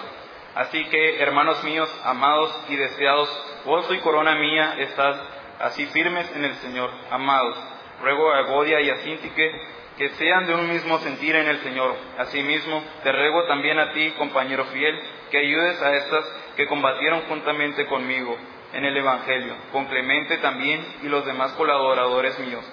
Así 0.54 0.84
que, 0.84 1.20
hermanos 1.20 1.64
míos, 1.64 1.90
amados 2.04 2.56
y 2.68 2.76
deseados, 2.76 3.28
gozo 3.64 3.92
y 3.94 3.98
corona 3.98 4.36
mía, 4.36 4.76
estad 4.78 5.16
así 5.58 5.86
firmes 5.86 6.30
en 6.36 6.44
el 6.44 6.54
Señor, 6.54 6.92
amados. 7.10 7.58
Ruego 8.00 8.32
a 8.32 8.42
Godia 8.42 8.80
y 8.80 8.90
a 8.90 8.98
Sintique 8.98 9.60
que 9.98 10.10
sean 10.10 10.46
de 10.46 10.54
un 10.54 10.68
mismo 10.68 11.00
sentir 11.00 11.34
en 11.34 11.48
el 11.48 11.58
Señor. 11.62 11.96
Asimismo, 12.16 12.84
te 13.02 13.10
ruego 13.10 13.48
también 13.48 13.80
a 13.80 13.92
ti, 13.92 14.12
compañero 14.12 14.66
fiel, 14.66 14.96
que 15.32 15.38
ayudes 15.38 15.82
a 15.82 15.96
estas 15.96 16.24
que 16.56 16.68
combatieron 16.68 17.22
juntamente 17.22 17.86
conmigo 17.86 18.38
en 18.72 18.84
el 18.84 18.96
Evangelio, 18.96 19.56
con 19.72 19.86
Clemente 19.86 20.38
también 20.38 20.86
y 21.02 21.08
los 21.08 21.26
demás 21.26 21.54
colaboradores 21.54 22.38
míos, 22.38 22.64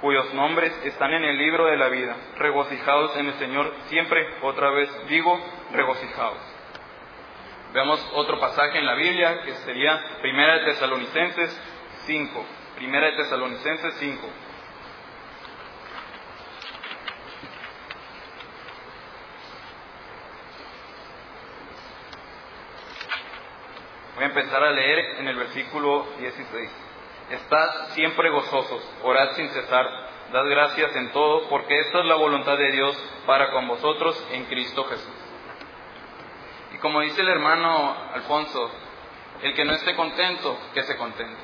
cuyos 0.00 0.32
nombres 0.34 0.72
están 0.84 1.12
en 1.12 1.24
el 1.24 1.38
libro 1.38 1.66
de 1.66 1.76
la 1.76 1.88
vida, 1.88 2.16
regocijados 2.36 3.16
en 3.16 3.26
el 3.26 3.34
Señor 3.34 3.72
siempre, 3.86 4.26
otra 4.42 4.70
vez 4.70 4.90
digo, 5.08 5.40
regocijados. 5.72 6.38
Veamos 7.72 8.08
otro 8.14 8.38
pasaje 8.38 8.78
en 8.78 8.86
la 8.86 8.94
Biblia 8.94 9.42
que 9.42 9.52
sería 9.64 10.00
Primera 10.20 10.58
de 10.58 10.64
Tesalonicenses 10.66 11.60
5. 12.06 12.46
Primera 12.76 13.06
de 13.10 13.16
Tesalonicenses 13.16 13.94
5. 13.94 14.28
Voy 24.14 24.22
a 24.22 24.26
empezar 24.28 24.62
a 24.62 24.70
leer 24.70 25.18
en 25.18 25.26
el 25.26 25.36
versículo 25.36 26.06
16. 26.20 26.93
Estad 27.30 27.88
siempre 27.90 28.30
gozosos, 28.30 28.82
orad 29.02 29.32
sin 29.32 29.48
cesar, 29.48 29.88
dad 30.32 30.44
gracias 30.46 30.94
en 30.94 31.10
todo, 31.12 31.48
porque 31.48 31.80
esta 31.80 32.00
es 32.00 32.04
la 32.04 32.16
voluntad 32.16 32.58
de 32.58 32.70
Dios 32.70 32.96
para 33.26 33.50
con 33.50 33.66
vosotros 33.66 34.22
en 34.32 34.44
Cristo 34.44 34.84
Jesús. 34.84 35.14
Y 36.74 36.78
como 36.78 37.00
dice 37.00 37.22
el 37.22 37.28
hermano 37.28 37.96
Alfonso, 38.12 38.70
el 39.42 39.54
que 39.54 39.64
no 39.64 39.72
esté 39.72 39.96
contento, 39.96 40.58
que 40.74 40.82
se 40.82 40.96
contente. 40.96 41.40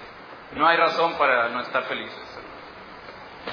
No 0.53 0.67
hay 0.67 0.77
razón 0.77 1.15
para 1.15 1.49
no 1.49 1.61
estar 1.61 1.85
felices. 1.85 2.39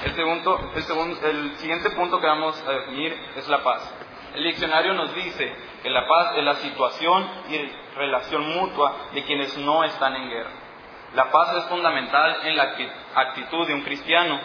El, 0.04 0.14
segundo, 0.14 0.72
el, 0.74 1.36
el 1.36 1.56
siguiente 1.56 1.90
punto 1.90 2.20
que 2.20 2.26
vamos 2.26 2.62
a 2.66 2.72
definir 2.72 3.16
es 3.36 3.48
la 3.48 3.62
paz. 3.62 3.94
El 4.34 4.44
diccionario 4.44 4.92
nos 4.92 5.14
dice 5.14 5.50
que 5.82 5.88
la 5.88 6.06
paz 6.06 6.36
es 6.36 6.44
la 6.44 6.56
situación 6.56 7.26
y 7.48 7.72
relación 7.96 8.48
mutua 8.50 9.08
de 9.14 9.24
quienes 9.24 9.56
no 9.56 9.82
están 9.84 10.14
en 10.16 10.28
guerra. 10.28 10.67
La 11.14 11.30
paz 11.30 11.54
es 11.56 11.64
fundamental 11.64 12.38
en 12.44 12.56
la 12.56 12.74
actitud 13.14 13.66
de 13.66 13.74
un 13.74 13.82
cristiano, 13.82 14.38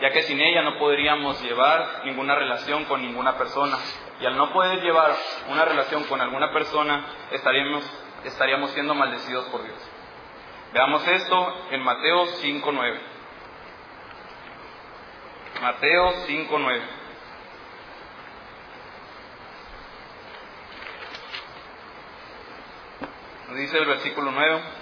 ya 0.00 0.10
que 0.10 0.22
sin 0.22 0.40
ella 0.40 0.62
no 0.62 0.78
podríamos 0.78 1.40
llevar 1.42 2.02
ninguna 2.04 2.34
relación 2.34 2.84
con 2.86 3.02
ninguna 3.02 3.36
persona. 3.38 3.78
Y 4.20 4.26
al 4.26 4.36
no 4.36 4.52
poder 4.52 4.82
llevar 4.82 5.14
una 5.48 5.64
relación 5.64 6.04
con 6.04 6.20
alguna 6.20 6.52
persona, 6.52 7.04
estaríamos, 7.30 7.84
estaríamos 8.24 8.70
siendo 8.72 8.94
maldecidos 8.94 9.44
por 9.46 9.62
Dios. 9.62 9.78
Veamos 10.72 11.06
esto 11.06 11.54
en 11.70 11.82
Mateo 11.82 12.26
5.9. 12.26 12.98
Mateo 15.62 16.12
5.9. 16.26 16.80
Nos 23.48 23.56
dice 23.56 23.78
el 23.78 23.86
versículo 23.86 24.30
9. 24.30 24.77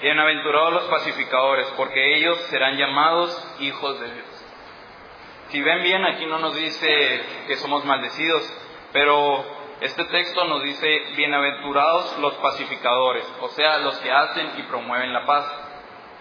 Bienaventurados 0.00 0.74
los 0.74 0.84
pacificadores, 0.84 1.66
porque 1.76 2.18
ellos 2.18 2.38
serán 2.50 2.76
llamados 2.76 3.56
hijos 3.58 3.98
de 3.98 4.12
Dios. 4.12 4.26
Si 5.48 5.60
ven 5.60 5.82
bien, 5.82 6.04
aquí 6.04 6.24
no 6.26 6.38
nos 6.38 6.54
dice 6.54 7.20
que 7.48 7.56
somos 7.56 7.84
maldecidos, 7.84 8.48
pero 8.92 9.44
este 9.80 10.04
texto 10.04 10.44
nos 10.44 10.62
dice 10.62 10.86
bienaventurados 11.16 12.16
los 12.20 12.34
pacificadores, 12.34 13.24
o 13.40 13.48
sea, 13.48 13.78
los 13.78 13.98
que 13.98 14.12
hacen 14.12 14.52
y 14.58 14.62
promueven 14.64 15.12
la 15.12 15.26
paz. 15.26 15.52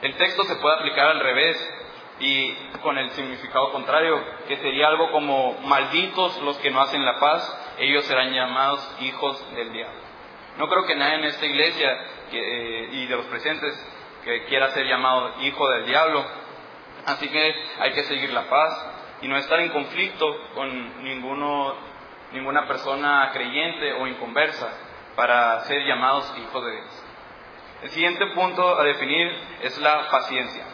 El 0.02 0.16
texto 0.16 0.44
se 0.46 0.56
puede 0.56 0.76
aplicar 0.78 1.10
al 1.10 1.20
revés 1.20 1.74
y 2.20 2.56
con 2.82 2.98
el 2.98 3.12
significado 3.12 3.72
contrario, 3.72 4.24
que 4.48 4.58
sería 4.58 4.88
algo 4.88 5.12
como 5.12 5.54
malditos 5.66 6.42
los 6.42 6.58
que 6.58 6.72
no 6.72 6.82
hacen 6.82 7.06
la 7.06 7.20
paz, 7.20 7.76
ellos 7.78 8.06
serán 8.06 8.34
llamados 8.34 8.96
hijos 9.02 9.54
del 9.54 9.72
diablo. 9.72 10.00
No 10.58 10.68
creo 10.68 10.86
que 10.86 10.96
nadie 10.96 11.18
en 11.18 11.26
esta 11.26 11.46
iglesia 11.46 11.96
eh, 12.32 12.90
y 12.92 13.06
de 13.06 13.16
los 13.16 13.26
presentes 13.28 13.74
que 14.24 14.46
quiera 14.46 14.70
ser 14.72 14.86
llamado 14.86 15.34
hijo 15.42 15.70
del 15.70 15.86
diablo. 15.86 16.26
Así 17.06 17.30
que 17.30 17.56
hay 17.80 17.94
que 17.94 18.04
seguir 18.04 18.32
la 18.32 18.50
paz 18.50 18.92
y 19.22 19.28
no 19.28 19.38
estar 19.38 19.60
en 19.60 19.70
conflicto 19.70 20.26
con 20.54 21.04
ninguno, 21.04 21.76
ninguna 22.34 22.68
persona 22.68 23.30
creyente 23.34 23.94
o 23.94 24.08
inconversa 24.08 24.70
para 25.16 25.62
ser 25.62 25.84
llamados 25.86 26.34
hijos 26.38 26.66
de 26.66 26.72
Dios. 26.72 27.04
El 27.84 27.90
siguiente 27.90 28.26
punto 28.28 28.80
a 28.80 28.84
definir 28.84 29.32
es 29.62 29.78
la 29.80 30.10
paciencia. 30.10 30.66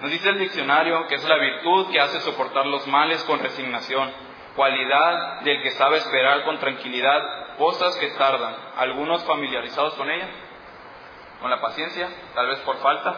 Nos 0.00 0.10
dice 0.10 0.28
el 0.28 0.38
diccionario 0.38 1.06
que 1.08 1.16
es 1.16 1.24
la 1.24 1.38
virtud 1.38 1.90
que 1.90 2.00
hace 2.00 2.20
soportar 2.20 2.66
los 2.66 2.86
males 2.86 3.24
con 3.24 3.40
resignación, 3.40 4.12
cualidad 4.54 5.40
del 5.40 5.62
que 5.62 5.72
sabe 5.72 5.98
esperar 5.98 6.44
con 6.44 6.58
tranquilidad 6.58 7.56
cosas 7.56 7.96
que 7.96 8.10
tardan. 8.10 8.54
Algunos 8.76 9.24
familiarizados 9.24 9.94
con 9.94 10.08
ella, 10.10 10.28
con 11.40 11.50
la 11.50 11.60
paciencia, 11.60 12.08
tal 12.34 12.46
vez 12.48 12.58
por 12.60 12.78
falta. 12.78 13.16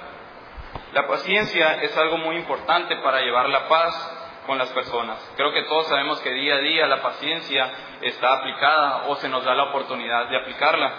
La 0.92 1.06
paciencia 1.06 1.82
es 1.82 1.96
algo 1.96 2.18
muy 2.18 2.36
importante 2.36 2.96
para 2.96 3.20
llevar 3.20 3.48
la 3.48 3.68
paz 3.68 4.16
con 4.46 4.58
las 4.58 4.68
personas. 4.70 5.18
Creo 5.36 5.52
que 5.52 5.62
todos 5.62 5.86
sabemos 5.88 6.20
que 6.20 6.30
día 6.30 6.56
a 6.56 6.58
día 6.58 6.86
la 6.86 7.02
paciencia 7.02 7.70
está 8.00 8.34
aplicada 8.34 9.04
o 9.08 9.16
se 9.16 9.28
nos 9.28 9.44
da 9.44 9.54
la 9.54 9.64
oportunidad 9.64 10.26
de 10.28 10.36
aplicarla. 10.36 10.92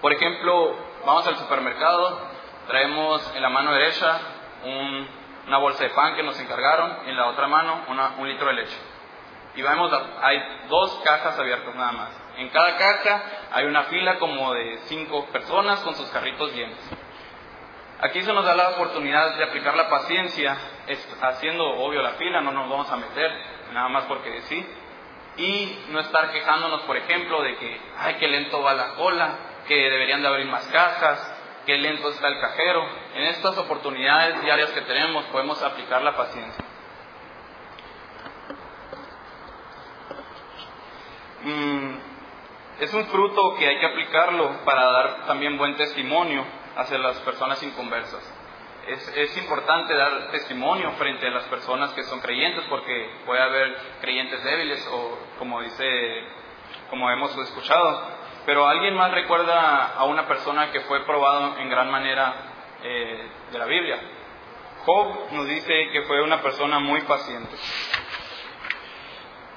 Por 0.00 0.12
ejemplo, 0.12 0.76
vamos 1.04 1.26
al 1.26 1.36
supermercado, 1.36 2.20
traemos 2.66 3.34
en 3.34 3.42
la 3.42 3.48
mano 3.48 3.72
derecha 3.72 4.20
una 4.64 5.58
bolsa 5.58 5.84
de 5.84 5.90
pan 5.90 6.14
que 6.14 6.22
nos 6.22 6.38
encargaron, 6.38 6.98
en 7.06 7.16
la 7.16 7.28
otra 7.28 7.46
mano 7.48 7.84
un 8.18 8.28
litro 8.28 8.48
de 8.48 8.54
leche. 8.54 8.76
Y 9.54 9.62
vemos, 9.62 9.90
hay 10.22 10.66
dos 10.68 11.00
cajas 11.04 11.38
abiertas 11.38 11.74
nada 11.74 11.92
más. 11.92 12.10
En 12.36 12.48
cada 12.50 12.76
caja 12.76 13.22
hay 13.52 13.66
una 13.66 13.84
fila 13.84 14.18
como 14.18 14.52
de 14.54 14.78
cinco 14.84 15.26
personas 15.26 15.80
con 15.80 15.94
sus 15.94 16.08
carritos 16.10 16.54
llenos. 16.54 16.78
Aquí 18.00 18.22
se 18.22 18.32
nos 18.32 18.44
da 18.44 18.54
la 18.54 18.70
oportunidad 18.70 19.36
de 19.36 19.44
aplicar 19.44 19.76
la 19.76 19.88
paciencia, 19.88 20.56
haciendo 21.20 21.64
obvio 21.64 22.00
la 22.00 22.12
fila, 22.12 22.40
no 22.40 22.52
nos 22.52 22.68
vamos 22.68 22.90
a 22.92 22.96
meter, 22.96 23.32
nada 23.72 23.88
más 23.88 24.04
porque 24.04 24.40
sí. 24.42 24.64
Y 25.36 25.78
no 25.90 26.00
estar 26.00 26.30
quejándonos, 26.30 26.82
por 26.82 26.96
ejemplo, 26.96 27.42
de 27.42 27.56
que, 27.56 27.80
ay, 27.98 28.14
qué 28.20 28.28
lento 28.28 28.62
va 28.62 28.74
la 28.74 28.94
cola, 28.94 29.38
que 29.66 29.74
deberían 29.74 30.22
de 30.22 30.28
abrir 30.28 30.46
más 30.46 30.66
cajas, 30.68 31.34
qué 31.66 31.76
lento 31.76 32.08
está 32.10 32.28
el 32.28 32.40
cajero. 32.40 32.84
En 33.14 33.24
estas 33.24 33.58
oportunidades 33.58 34.42
diarias 34.42 34.70
que 34.70 34.82
tenemos 34.82 35.24
podemos 35.26 35.60
aplicar 35.62 36.02
la 36.02 36.16
paciencia. 36.16 36.64
Mm, 41.44 41.97
es 42.80 42.94
un 42.94 43.06
fruto 43.06 43.56
que 43.56 43.66
hay 43.66 43.78
que 43.78 43.86
aplicarlo 43.86 44.64
para 44.64 44.84
dar 44.90 45.26
también 45.26 45.58
buen 45.58 45.76
testimonio 45.76 46.44
hacia 46.76 46.98
las 46.98 47.18
personas 47.20 47.62
inconversas. 47.62 48.22
Es, 48.86 49.08
es, 49.16 49.36
importante 49.36 49.94
dar 49.94 50.30
testimonio 50.30 50.92
frente 50.92 51.26
a 51.26 51.30
las 51.30 51.44
personas 51.44 51.92
que 51.92 52.04
son 52.04 52.20
creyentes 52.20 52.64
porque 52.70 53.10
puede 53.26 53.42
haber 53.42 53.76
creyentes 54.00 54.42
débiles 54.42 54.86
o 54.90 55.18
como 55.38 55.60
dice, 55.60 55.84
como 56.88 57.10
hemos 57.10 57.36
escuchado. 57.36 58.02
Pero 58.46 58.66
alguien 58.66 58.94
más 58.94 59.10
recuerda 59.10 59.92
a 59.94 60.04
una 60.04 60.26
persona 60.26 60.70
que 60.70 60.80
fue 60.80 61.04
probado 61.04 61.58
en 61.58 61.68
gran 61.68 61.90
manera 61.90 62.34
eh, 62.82 63.28
de 63.52 63.58
la 63.58 63.66
Biblia. 63.66 64.00
Job 64.86 65.32
nos 65.32 65.46
dice 65.46 65.90
que 65.92 66.02
fue 66.02 66.22
una 66.22 66.40
persona 66.40 66.78
muy 66.78 67.02
paciente. 67.02 67.54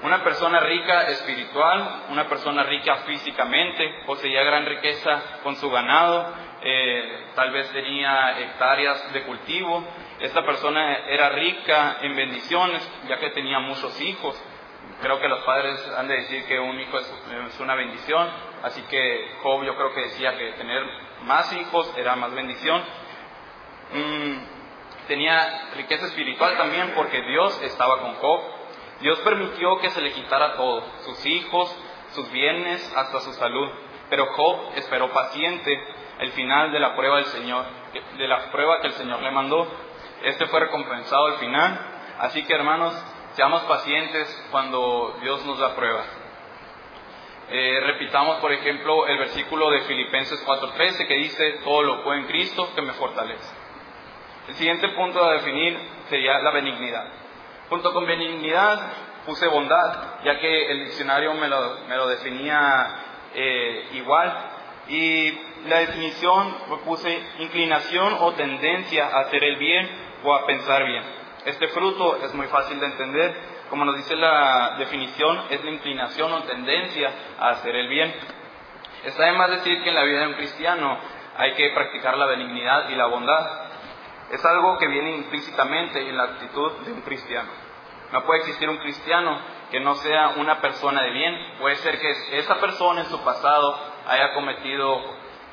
Una 0.03 0.24
persona 0.24 0.60
rica 0.62 1.03
espiritual, 1.10 2.05
una 2.10 2.27
persona 2.27 2.63
rica 2.63 3.03
físicamente, 3.05 4.01
poseía 4.08 4.41
gran 4.41 4.65
riqueza 4.65 5.22
con 5.43 5.55
su 5.58 5.70
ganado, 5.70 6.34
eh, 6.63 7.25
tal 7.36 7.51
vez 7.51 7.70
tenía 7.72 8.39
hectáreas 8.39 9.13
de 9.13 9.22
cultivo. 9.24 9.84
Esta 10.20 10.43
persona 10.43 11.05
era 11.08 11.29
rica 11.29 11.98
en 12.01 12.15
bendiciones, 12.15 12.91
ya 13.08 13.20
que 13.20 13.29
tenía 13.29 13.60
muchos 13.60 14.01
hijos. 14.01 14.43
Creo 15.03 15.20
que 15.20 15.27
los 15.27 15.43
padres 15.43 15.79
han 15.96 16.08
de 16.08 16.15
decir 16.15 16.46
que 16.46 16.60
un 16.60 16.79
hijo 16.79 16.98
es, 16.98 17.60
una 17.60 17.75
bendición, 17.75 18.27
así 18.63 18.81
que 18.84 19.36
Job 19.43 19.63
yo 19.63 19.75
creo 19.75 19.93
que 19.93 20.01
decía 20.01 20.36
que 20.36 20.53
tener 20.53 20.84
más 21.25 21.53
hijos 21.53 21.93
era 21.96 22.15
más 22.15 22.34
bendición. 22.34 22.81
Mm, 23.93 24.38
tenía 25.08 25.70
riqueza 25.75 26.08
espiritual 26.08 26.58
también 26.58 26.93
porque 26.96 27.22
Dios 27.22 27.62
estaba 27.62 28.00
con 28.00 28.15
Job 28.15 28.61
Dios 29.01 29.20
permitió 29.20 29.77
que 29.79 29.89
se 29.89 30.01
le 30.01 30.13
quitara 30.13 30.53
todo, 30.55 30.84
sus 31.05 31.25
hijos, 31.25 31.75
sus 32.12 32.31
bienes, 32.31 32.93
hasta 32.96 33.20
su 33.22 33.34
salud. 33.34 33.70
Pero 34.10 34.27
Job 34.34 34.74
esperó 34.75 35.10
paciente 35.12 35.77
el 36.20 36.31
final 36.31 36.72
de 36.72 36.79
la 36.79 36.96
prueba 36.96 37.17
del 37.17 37.25
Señor, 37.25 37.65
de 38.17 38.27
la 38.27 38.51
prueba 38.51 38.79
que 38.81 38.88
el 38.88 38.93
Señor 38.93 39.22
le 39.22 39.31
mandó. 39.31 39.67
Este 40.24 40.46
fue 40.48 40.60
recompensado 40.60 41.27
al 41.27 41.36
final. 41.36 41.79
Así 42.20 42.43
que 42.43 42.53
hermanos, 42.53 42.93
seamos 43.34 43.63
pacientes 43.63 44.48
cuando 44.51 45.17
Dios 45.22 45.46
nos 45.46 45.58
da 45.60 45.75
pruebas. 45.75 46.05
Eh, 47.50 47.79
repitamos, 47.81 48.38
por 48.38 48.51
ejemplo, 48.51 49.08
el 49.08 49.17
versículo 49.17 49.70
de 49.72 49.81
Filipenses 49.81 50.41
4:13 50.46 51.08
que 51.08 51.15
dice, 51.15 51.60
todo 51.63 51.81
lo 51.84 52.03
puedo 52.03 52.17
en 52.17 52.25
Cristo 52.27 52.70
que 52.75 52.81
me 52.81 52.93
fortalece. 52.93 53.53
El 54.48 54.55
siguiente 54.55 54.89
punto 54.89 55.24
a 55.24 55.34
definir 55.34 55.77
sería 56.10 56.39
la 56.39 56.51
benignidad. 56.51 57.08
Junto 57.72 57.94
con 57.94 58.06
benignidad 58.06 58.82
puse 59.25 59.48
bondad, 59.48 60.20
ya 60.25 60.38
que 60.40 60.72
el 60.72 60.80
diccionario 60.88 61.34
me 61.36 61.48
lo, 61.48 61.80
me 61.88 61.96
lo 61.96 62.06
definía 62.06 62.96
eh, 63.34 63.92
igual. 63.94 64.30
Y 64.90 65.32
la 65.70 65.80
definición 65.80 66.54
puse 66.84 67.18
inclinación 67.40 68.18
o 68.20 68.34
tendencia 68.34 69.08
a 69.08 69.22
hacer 69.22 69.42
el 69.46 69.56
bien 69.56 69.90
o 70.22 70.34
a 70.34 70.46
pensar 70.46 70.84
bien. 70.84 71.01
Este 71.46 71.70
fruto 71.70 72.18
es 72.18 72.34
muy 72.34 72.48
fácil 72.48 72.78
de 72.78 72.88
entender. 72.88 73.38
Como 73.70 73.86
nos 73.86 73.96
dice 73.96 74.18
la 74.18 74.75
definición, 74.78 75.46
es 75.50 75.63
la 75.63 75.72
inclinación 75.72 76.30
o 76.34 76.44
tendencia 76.44 77.10
a 77.40 77.51
hacer 77.51 77.74
el 77.74 77.88
bien. 77.88 78.13
Está 79.06 79.24
además 79.24 79.50
decir 79.50 79.82
que 79.82 79.88
en 79.88 79.96
la 79.96 80.04
vida 80.04 80.20
de 80.20 80.28
un 80.28 80.34
cristiano 80.34 80.98
hay 81.38 81.54
que 81.54 81.70
practicar 81.70 82.18
la 82.18 82.25
benignidad 82.25 82.90
y 82.90 82.96
la 82.96 83.06
bondad. 83.06 83.61
Es 84.32 84.46
algo 84.46 84.78
que 84.78 84.88
viene 84.88 85.18
implícitamente 85.18 86.00
en 86.08 86.16
la 86.16 86.24
actitud 86.24 86.72
de 86.86 86.94
un 86.94 87.02
cristiano. 87.02 87.50
No 88.14 88.24
puede 88.24 88.40
existir 88.42 88.70
un 88.70 88.78
cristiano 88.78 89.40
que 89.70 89.80
no 89.80 89.96
sea 89.96 90.36
una 90.38 90.62
persona 90.62 91.02
de 91.04 91.12
bien. 91.12 91.36
Puede 91.60 91.76
ser 91.78 92.00
que 92.00 92.38
esa 92.38 92.56
persona 92.60 93.02
en 93.02 93.08
su 93.08 93.22
pasado 93.24 93.78
haya 94.08 94.34
cometido 94.34 95.02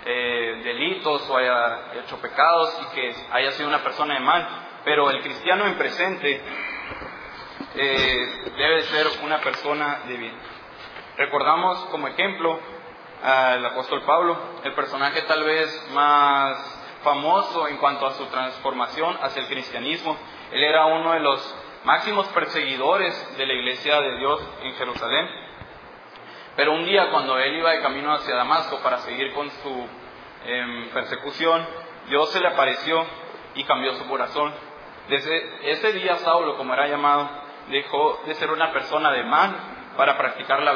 eh, 0.04 0.60
delitos 0.62 1.28
o 1.28 1.36
haya 1.36 1.92
hecho 2.00 2.20
pecados 2.20 2.80
y 2.82 2.94
que 2.94 3.14
haya 3.32 3.50
sido 3.52 3.68
una 3.68 3.82
persona 3.82 4.14
de 4.14 4.20
mal, 4.20 4.48
pero 4.84 5.10
el 5.10 5.22
cristiano 5.22 5.66
en 5.66 5.74
presente 5.76 6.40
eh, 7.74 8.52
debe 8.56 8.82
ser 8.82 9.06
una 9.24 9.40
persona 9.40 10.02
de 10.06 10.16
bien. 10.16 10.34
Recordamos 11.16 11.78
como 11.86 12.06
ejemplo 12.06 12.60
al 13.24 13.66
apóstol 13.66 14.02
Pablo, 14.04 14.38
el 14.62 14.72
personaje 14.74 15.22
tal 15.22 15.42
vez 15.42 15.90
más 15.92 16.77
famoso 17.02 17.68
en 17.68 17.76
cuanto 17.78 18.06
a 18.06 18.14
su 18.14 18.26
transformación 18.26 19.16
hacia 19.22 19.42
el 19.42 19.48
cristianismo. 19.48 20.16
Él 20.50 20.64
era 20.64 20.86
uno 20.86 21.12
de 21.12 21.20
los 21.20 21.56
máximos 21.84 22.26
perseguidores 22.28 23.36
de 23.36 23.46
la 23.46 23.52
iglesia 23.52 24.00
de 24.00 24.18
Dios 24.18 24.42
en 24.62 24.74
Jerusalén. 24.74 25.28
Pero 26.56 26.72
un 26.72 26.84
día 26.84 27.10
cuando 27.10 27.38
él 27.38 27.56
iba 27.56 27.70
de 27.70 27.82
camino 27.82 28.12
hacia 28.12 28.34
Damasco 28.34 28.80
para 28.82 28.98
seguir 28.98 29.32
con 29.32 29.48
su 29.50 29.86
em, 30.46 30.88
persecución, 30.90 31.66
Dios 32.08 32.30
se 32.32 32.40
le 32.40 32.48
apareció 32.48 33.04
y 33.54 33.64
cambió 33.64 33.94
su 33.94 34.08
corazón. 34.08 34.52
Desde 35.08 35.70
ese 35.70 35.92
día 35.92 36.16
Saulo, 36.16 36.56
como 36.56 36.74
era 36.74 36.88
llamado, 36.88 37.28
dejó 37.68 38.20
de 38.26 38.34
ser 38.34 38.50
una 38.50 38.72
persona 38.72 39.12
de 39.12 39.24
mal 39.24 39.56
para 39.96 40.16
practicar 40.16 40.62
la 40.62 40.72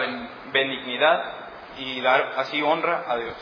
benignidad 0.53 1.43
y 1.79 2.01
dar 2.01 2.35
así 2.37 2.63
honra 2.63 3.05
a 3.09 3.17
Dios. 3.17 3.37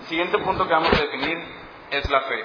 El 0.00 0.06
siguiente 0.06 0.38
punto 0.38 0.66
que 0.66 0.72
vamos 0.72 0.92
a 0.92 1.00
definir 1.00 1.65
es 1.98 2.10
la 2.10 2.22
fe, 2.22 2.44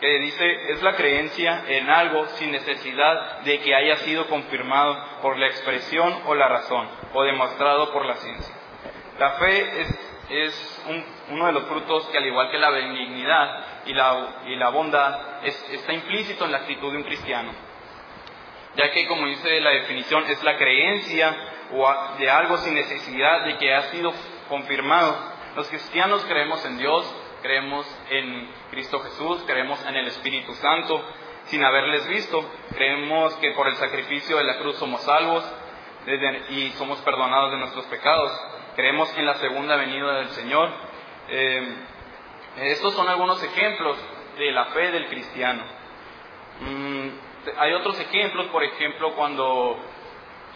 que 0.00 0.18
dice 0.20 0.72
es 0.72 0.82
la 0.82 0.94
creencia 0.94 1.64
en 1.66 1.90
algo 1.90 2.26
sin 2.36 2.52
necesidad 2.52 3.40
de 3.40 3.60
que 3.60 3.74
haya 3.74 3.96
sido 3.98 4.26
confirmado 4.28 4.96
por 5.22 5.36
la 5.38 5.46
expresión 5.46 6.22
o 6.26 6.34
la 6.34 6.48
razón 6.48 6.88
o 7.14 7.22
demostrado 7.24 7.92
por 7.92 8.06
la 8.06 8.14
ciencia. 8.16 8.54
La 9.18 9.32
fe 9.32 9.80
es, 9.80 10.16
es 10.30 10.84
uno 11.30 11.46
de 11.46 11.52
los 11.52 11.64
frutos 11.64 12.08
que 12.08 12.18
al 12.18 12.26
igual 12.26 12.50
que 12.50 12.58
la 12.58 12.70
benignidad 12.70 13.64
y 13.86 13.94
la, 13.94 14.42
y 14.46 14.56
la 14.56 14.68
bondad 14.68 15.44
está 15.44 15.92
implícito 15.92 16.44
en 16.44 16.52
la 16.52 16.58
actitud 16.58 16.92
de 16.92 16.98
un 16.98 17.04
cristiano, 17.04 17.50
ya 18.76 18.90
que 18.90 19.06
como 19.08 19.26
dice 19.26 19.60
la 19.60 19.70
definición 19.70 20.24
es 20.28 20.42
la 20.44 20.56
creencia 20.56 21.36
de 22.18 22.30
algo 22.30 22.56
sin 22.58 22.74
necesidad 22.74 23.44
de 23.44 23.58
que 23.58 23.74
haya 23.74 23.88
sido 23.90 24.12
confirmado. 24.48 25.16
Los 25.56 25.68
cristianos 25.68 26.24
creemos 26.24 26.64
en 26.64 26.78
Dios, 26.78 27.14
creemos 27.42 27.86
en 28.10 28.50
Cristo 28.70 29.00
Jesús, 29.00 29.42
creemos 29.46 29.84
en 29.86 29.96
el 29.96 30.06
Espíritu 30.08 30.54
Santo, 30.54 31.02
sin 31.44 31.64
haberles 31.64 32.06
visto, 32.08 32.44
creemos 32.74 33.34
que 33.36 33.52
por 33.52 33.68
el 33.68 33.74
sacrificio 33.76 34.36
de 34.36 34.44
la 34.44 34.58
cruz 34.58 34.76
somos 34.76 35.02
salvos 35.02 35.44
y 36.50 36.70
somos 36.70 37.00
perdonados 37.00 37.52
de 37.52 37.58
nuestros 37.58 37.84
pecados, 37.86 38.32
creemos 38.76 39.16
en 39.16 39.26
la 39.26 39.34
segunda 39.34 39.76
venida 39.76 40.18
del 40.18 40.28
Señor. 40.30 40.70
Eh, 41.28 41.74
estos 42.56 42.94
son 42.94 43.08
algunos 43.08 43.42
ejemplos 43.42 43.98
de 44.38 44.52
la 44.52 44.66
fe 44.66 44.90
del 44.90 45.06
cristiano. 45.06 45.62
Mm, 46.60 47.08
hay 47.56 47.72
otros 47.72 47.98
ejemplos, 48.00 48.46
por 48.48 48.64
ejemplo, 48.64 49.14
cuando 49.14 49.78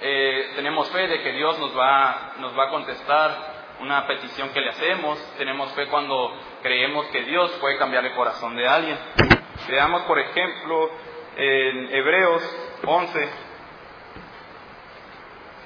eh, 0.01 0.53
tenemos 0.57 0.91
fe 0.91 1.07
de 1.07 1.23
que 1.23 1.33
Dios 1.33 1.59
nos 1.59 1.77
va, 1.77 2.35
nos 2.39 2.59
va 2.59 2.65
a 2.65 2.71
contestar 2.71 3.52
una 3.83 4.07
petición 4.07 4.51
que 4.51 4.61
le 4.61 4.71
hacemos, 4.71 5.19
tenemos 5.37 5.73
fe 5.73 5.89
cuando 5.89 6.33
creemos 6.63 7.07
que 7.07 7.25
Dios 7.25 7.51
puede 7.61 7.77
cambiar 7.79 8.07
el 8.07 8.15
corazón 8.15 8.55
de 8.55 8.69
alguien. 8.69 8.97
Veamos, 9.69 10.03
por 10.03 10.21
ejemplo, 10.21 10.89
en 11.37 11.93
Hebreos 11.93 12.43
11, 12.85 13.29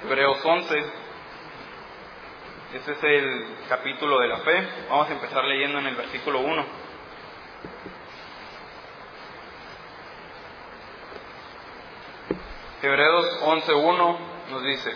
Hebreos 0.04 0.40
11, 0.42 0.84
ese 2.74 2.92
es 2.92 3.04
el 3.04 3.46
capítulo 3.68 4.18
de 4.20 4.28
la 4.28 4.38
fe. 4.38 4.66
Vamos 4.88 5.10
a 5.10 5.12
empezar 5.12 5.44
leyendo 5.44 5.78
en 5.78 5.86
el 5.86 5.96
versículo 5.96 6.40
1. 6.40 6.66
Hebreos 12.80 13.42
11.1 13.42 14.16
nos 14.52 14.62
dice, 14.62 14.92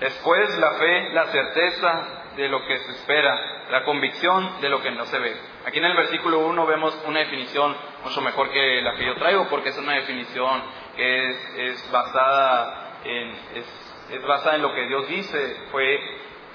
después 0.00 0.56
la 0.56 0.70
fe, 0.72 1.08
la 1.10 1.26
certeza 1.26 2.21
de 2.36 2.48
lo 2.48 2.64
que 2.66 2.78
se 2.78 2.90
espera, 2.92 3.68
la 3.70 3.84
convicción 3.84 4.60
de 4.60 4.68
lo 4.68 4.80
que 4.80 4.90
no 4.90 5.04
se 5.06 5.18
ve. 5.18 5.36
Aquí 5.66 5.78
en 5.78 5.84
el 5.84 5.96
versículo 5.96 6.40
1 6.46 6.66
vemos 6.66 6.98
una 7.06 7.20
definición 7.20 7.76
mucho 8.04 8.20
mejor 8.20 8.50
que 8.50 8.80
la 8.82 8.94
que 8.94 9.06
yo 9.06 9.14
traigo, 9.16 9.48
porque 9.48 9.68
es 9.70 9.78
una 9.78 9.94
definición 9.94 10.62
que 10.96 11.30
es, 11.68 11.90
basada 11.92 12.98
en, 13.04 13.30
es, 13.54 14.26
basada 14.26 14.56
en 14.56 14.62
lo 14.62 14.74
que 14.74 14.86
Dios 14.86 15.08
dice, 15.08 15.56
fue, 15.70 15.98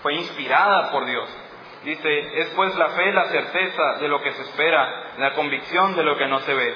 fue 0.02 0.16
inspirada 0.16 0.92
por 0.92 1.06
Dios. 1.06 1.30
Dice, 1.84 2.40
es 2.42 2.50
pues 2.56 2.76
la 2.76 2.90
fe, 2.90 3.14
la 3.14 3.26
certeza 3.26 3.94
de 4.00 4.08
lo 4.08 4.22
que 4.22 4.32
se 4.32 4.42
espera, 4.42 5.14
la 5.20 5.34
convicción 5.34 5.96
de 5.96 6.04
lo 6.04 6.18
que 6.18 6.28
no 6.28 6.40
se 6.40 6.54
ve, 6.54 6.76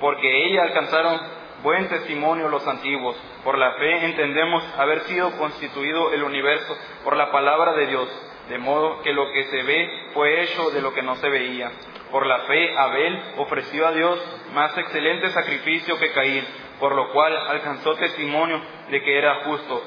porque 0.00 0.46
ella 0.46 0.62
alcanzaron 0.62 1.20
buen 1.62 1.88
testimonio 1.88 2.48
los 2.48 2.66
antiguos. 2.66 3.16
Por 3.42 3.58
la 3.58 3.72
fe 3.72 4.04
entendemos 4.04 4.64
haber 4.78 5.00
sido 5.00 5.36
constituido 5.38 6.12
el 6.12 6.22
universo 6.22 6.76
por 7.04 7.16
la 7.16 7.32
palabra 7.32 7.72
de 7.72 7.88
Dios 7.88 8.27
de 8.48 8.58
modo 8.58 9.02
que 9.02 9.12
lo 9.12 9.30
que 9.30 9.44
se 9.44 9.62
ve 9.62 9.90
fue 10.14 10.42
hecho 10.42 10.70
de 10.70 10.80
lo 10.80 10.92
que 10.94 11.02
no 11.02 11.16
se 11.16 11.28
veía. 11.28 11.70
Por 12.10 12.26
la 12.26 12.40
fe, 12.40 12.76
Abel 12.76 13.22
ofreció 13.36 13.86
a 13.86 13.92
Dios 13.92 14.18
más 14.54 14.76
excelente 14.78 15.28
sacrificio 15.30 15.98
que 15.98 16.12
Caín, 16.12 16.44
por 16.80 16.94
lo 16.94 17.10
cual 17.12 17.36
alcanzó 17.36 17.94
testimonio 17.96 18.60
de 18.90 19.02
que 19.02 19.18
era 19.18 19.44
justo, 19.44 19.82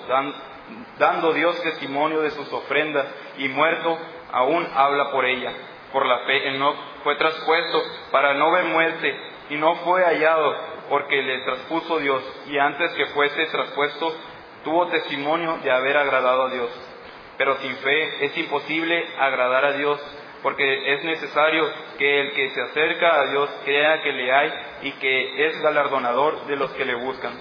dando 0.99 1.33
Dios 1.33 1.61
testimonio 1.63 2.21
de 2.21 2.29
sus 2.31 2.51
ofrendas, 2.53 3.07
y 3.37 3.47
muerto 3.49 3.97
aún 4.31 4.67
habla 4.75 5.11
por 5.11 5.25
ella. 5.25 5.51
Por 5.91 6.05
la 6.05 6.19
fe, 6.19 6.51
no 6.51 6.73
fue 7.03 7.15
traspuesto 7.15 7.81
para 8.11 8.35
no 8.35 8.51
ver 8.51 8.65
muerte, 8.65 9.19
y 9.49 9.55
no 9.55 9.75
fue 9.77 10.03
hallado 10.03 10.55
porque 10.89 11.21
le 11.21 11.39
traspuso 11.39 11.97
Dios, 11.97 12.21
y 12.47 12.57
antes 12.59 12.91
que 12.93 13.07
fuese 13.07 13.45
traspuesto, 13.47 14.15
tuvo 14.63 14.87
testimonio 14.87 15.57
de 15.63 15.71
haber 15.71 15.97
agradado 15.97 16.43
a 16.43 16.49
Dios 16.49 16.90
pero 17.41 17.57
sin 17.57 17.75
fe 17.77 18.25
es 18.25 18.37
imposible 18.37 19.03
agradar 19.17 19.65
a 19.65 19.71
Dios, 19.71 19.99
porque 20.43 20.93
es 20.93 21.03
necesario 21.03 21.67
que 21.97 22.21
el 22.21 22.33
que 22.33 22.51
se 22.51 22.61
acerca 22.61 23.19
a 23.19 23.25
Dios 23.31 23.49
crea 23.65 23.99
que 24.03 24.11
le 24.11 24.31
hay 24.31 24.53
y 24.83 24.91
que 24.91 25.47
es 25.47 25.59
galardonador 25.59 26.45
de 26.45 26.55
los 26.55 26.71
que 26.73 26.85
le 26.85 26.93
buscan. 26.93 27.33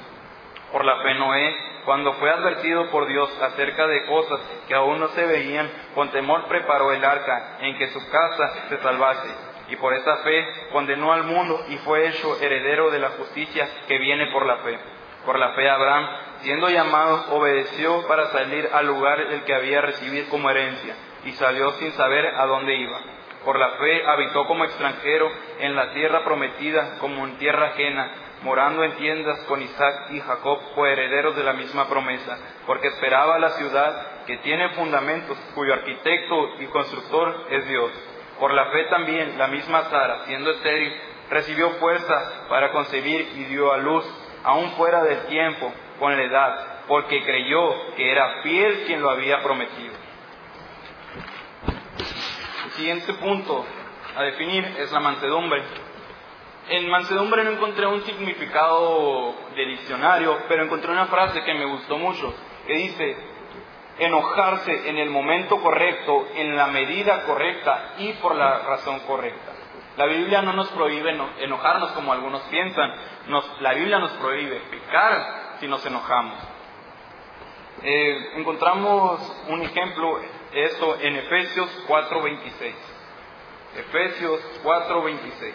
Por 0.72 0.86
la 0.86 1.02
fe 1.02 1.12
Noé, 1.16 1.54
cuando 1.84 2.14
fue 2.14 2.30
advertido 2.30 2.88
por 2.88 3.08
Dios 3.08 3.30
acerca 3.42 3.86
de 3.88 4.06
cosas 4.06 4.40
que 4.66 4.74
aún 4.74 5.00
no 5.00 5.08
se 5.08 5.26
veían, 5.26 5.70
con 5.94 6.08
temor 6.08 6.48
preparó 6.48 6.92
el 6.92 7.04
arca 7.04 7.58
en 7.60 7.76
que 7.76 7.88
su 7.88 8.00
casa 8.10 8.68
se 8.70 8.78
salvase. 8.78 9.28
Y 9.68 9.76
por 9.76 9.92
esta 9.92 10.16
fe 10.22 10.46
condenó 10.72 11.12
al 11.12 11.24
mundo 11.24 11.62
y 11.68 11.76
fue 11.76 12.08
hecho 12.08 12.40
heredero 12.40 12.90
de 12.90 13.00
la 13.00 13.10
justicia 13.10 13.68
que 13.86 13.98
viene 13.98 14.32
por 14.32 14.46
la 14.46 14.56
fe. 14.64 14.78
Por 15.24 15.38
la 15.38 15.52
fe 15.52 15.68
Abraham, 15.68 16.08
siendo 16.40 16.68
llamado, 16.68 17.36
obedeció 17.36 18.06
para 18.06 18.26
salir 18.28 18.68
al 18.72 18.86
lugar 18.86 19.20
el 19.20 19.44
que 19.44 19.54
había 19.54 19.80
recibido 19.80 20.28
como 20.30 20.50
herencia, 20.50 20.96
y 21.24 21.32
salió 21.32 21.72
sin 21.72 21.92
saber 21.92 22.26
a 22.26 22.46
dónde 22.46 22.74
iba. 22.74 22.98
Por 23.44 23.58
la 23.58 23.70
fe 23.70 24.06
habitó 24.06 24.46
como 24.46 24.64
extranjero 24.64 25.30
en 25.58 25.74
la 25.74 25.92
tierra 25.92 26.24
prometida, 26.24 26.98
como 26.98 27.24
en 27.26 27.38
tierra 27.38 27.68
ajena, 27.68 28.12
morando 28.42 28.84
en 28.84 28.92
tiendas 28.96 29.38
con 29.44 29.60
Isaac 29.62 30.10
y 30.10 30.20
Jacob, 30.20 30.58
coherederos 30.74 31.36
de 31.36 31.44
la 31.44 31.52
misma 31.52 31.88
promesa, 31.88 32.38
porque 32.66 32.88
esperaba 32.88 33.38
la 33.38 33.50
ciudad 33.50 34.24
que 34.26 34.38
tiene 34.38 34.70
fundamentos, 34.70 35.38
cuyo 35.54 35.74
arquitecto 35.74 36.60
y 36.60 36.66
constructor 36.66 37.46
es 37.50 37.66
Dios 37.66 37.90
Por 38.38 38.54
la 38.54 38.66
fe 38.70 38.84
también 38.84 39.36
la 39.38 39.48
misma 39.48 39.82
Sara, 39.84 40.24
siendo 40.26 40.50
estéril, 40.50 40.94
recibió 41.30 41.70
fuerza 41.72 42.46
para 42.48 42.72
concebir 42.72 43.20
y 43.36 43.44
dio 43.44 43.72
a 43.72 43.78
luz, 43.78 44.04
aún 44.44 44.70
fuera 44.72 45.02
del 45.02 45.26
tiempo, 45.26 45.72
con 45.98 46.16
la 46.16 46.22
edad, 46.22 46.84
porque 46.88 47.22
creyó 47.22 47.94
que 47.94 48.10
era 48.10 48.42
fiel 48.42 48.84
quien 48.86 49.02
lo 49.02 49.10
había 49.10 49.42
prometido. 49.42 49.94
El 52.64 52.70
siguiente 52.72 53.14
punto 53.14 53.64
a 54.16 54.22
definir 54.22 54.64
es 54.78 54.90
la 54.90 55.00
mansedumbre. 55.00 55.62
En 56.68 56.88
mansedumbre 56.88 57.44
no 57.44 57.50
encontré 57.50 57.86
un 57.86 58.02
significado 58.02 59.34
de 59.54 59.66
diccionario, 59.66 60.38
pero 60.48 60.64
encontré 60.64 60.90
una 60.90 61.06
frase 61.06 61.42
que 61.42 61.54
me 61.54 61.66
gustó 61.66 61.98
mucho, 61.98 62.32
que 62.66 62.74
dice, 62.74 63.16
enojarse 63.98 64.88
en 64.88 64.98
el 64.98 65.10
momento 65.10 65.60
correcto, 65.60 66.28
en 66.34 66.56
la 66.56 66.68
medida 66.68 67.24
correcta 67.24 67.94
y 67.98 68.12
por 68.14 68.34
la 68.34 68.60
razón 68.60 69.00
correcta. 69.00 69.59
La 69.96 70.06
Biblia 70.06 70.42
no 70.42 70.52
nos 70.52 70.68
prohíbe 70.70 71.10
enojarnos 71.40 71.92
como 71.92 72.12
algunos 72.12 72.42
piensan, 72.42 72.92
la 73.60 73.74
Biblia 73.74 73.98
nos 73.98 74.12
prohíbe 74.12 74.60
pecar 74.70 75.56
si 75.58 75.66
nos 75.68 75.84
enojamos. 75.84 76.38
Eh, 77.82 78.32
encontramos 78.36 79.20
un 79.48 79.62
ejemplo, 79.62 80.20
esto 80.52 80.98
en 81.00 81.16
Efesios 81.16 81.68
4:26. 81.88 82.74
Efesios 83.76 84.40
4:26. 84.62 85.54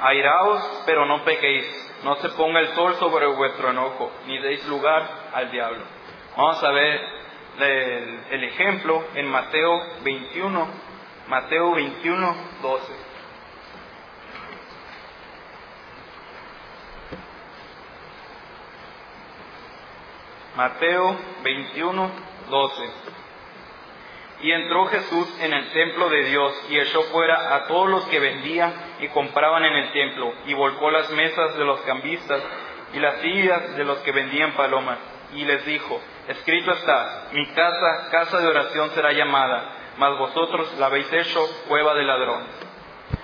Airaos, 0.00 0.82
pero 0.84 1.06
no 1.06 1.24
pequéis. 1.24 1.91
No 2.04 2.16
se 2.16 2.28
ponga 2.30 2.60
el 2.60 2.74
sol 2.74 2.94
sobre 2.96 3.26
vuestro 3.26 3.70
enojo, 3.70 4.10
ni 4.26 4.38
deis 4.38 4.66
lugar 4.66 5.08
al 5.32 5.50
diablo. 5.50 5.84
Vamos 6.36 6.62
a 6.62 6.70
ver 6.70 7.00
el, 7.60 8.24
el 8.30 8.44
ejemplo 8.44 9.04
en 9.14 9.28
Mateo 9.28 9.80
21, 10.02 10.68
Mateo 11.28 11.74
21, 11.74 12.36
12. 12.62 12.92
Mateo 20.56 21.16
21, 21.42 22.10
12. 22.50 22.90
Y 24.42 24.50
entró 24.50 24.86
Jesús 24.86 25.40
en 25.40 25.52
el 25.52 25.70
templo 25.70 26.08
de 26.08 26.24
Dios 26.24 26.66
y 26.68 26.78
echó 26.78 27.02
fuera 27.04 27.54
a 27.54 27.66
todos 27.66 27.88
los 27.88 28.04
que 28.06 28.18
vendían 28.18 28.74
y 29.00 29.08
compraban 29.08 29.64
en 29.64 29.74
el 29.74 29.92
templo 29.92 30.34
y 30.46 30.54
volcó 30.54 30.90
las 30.90 31.10
mesas 31.10 31.56
de 31.56 31.64
los 31.64 31.80
cambistas 31.82 32.42
y 32.92 32.98
las 32.98 33.20
sillas 33.20 33.76
de 33.76 33.84
los 33.84 33.98
que 33.98 34.12
vendían 34.12 34.52
palomas 34.52 34.98
y 35.34 35.44
les 35.44 35.64
dijo, 35.64 36.00
escrito 36.28 36.72
está, 36.72 37.28
mi 37.32 37.46
casa, 37.48 38.08
casa 38.10 38.38
de 38.38 38.48
oración 38.48 38.90
será 38.90 39.12
llamada, 39.12 39.94
mas 39.96 40.18
vosotros 40.18 40.76
la 40.78 40.86
habéis 40.86 41.10
hecho 41.12 41.40
cueva 41.68 41.94
de 41.94 42.04
ladrones. 42.04 42.48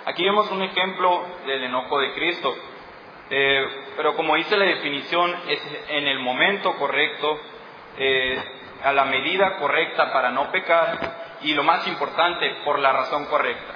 Aquí 0.07 0.25
vemos 0.25 0.51
un 0.51 0.63
ejemplo 0.63 1.25
del 1.47 1.65
enojo 1.65 1.99
de 1.99 2.13
Cristo, 2.15 2.57
eh, 3.31 3.67
pero 3.97 4.15
como 4.15 4.37
dice 4.37 4.57
la 4.57 4.65
definición, 4.65 5.35
es 5.49 5.61
en 5.91 6.09
el 6.09 6.19
momento 6.21 6.75
correcto, 6.77 7.39
eh, 7.99 8.43
a 8.85 8.93
la 8.93 9.05
medida 9.05 9.57
correcta 9.57 10.13
para 10.13 10.31
no 10.31 10.51
pecar 10.51 10.99
y 11.43 11.55
lo 11.55 11.63
más 11.63 11.87
importante, 11.87 12.63
por 12.65 12.79
la 12.79 12.93
razón 12.93 13.27
correcta. 13.27 13.75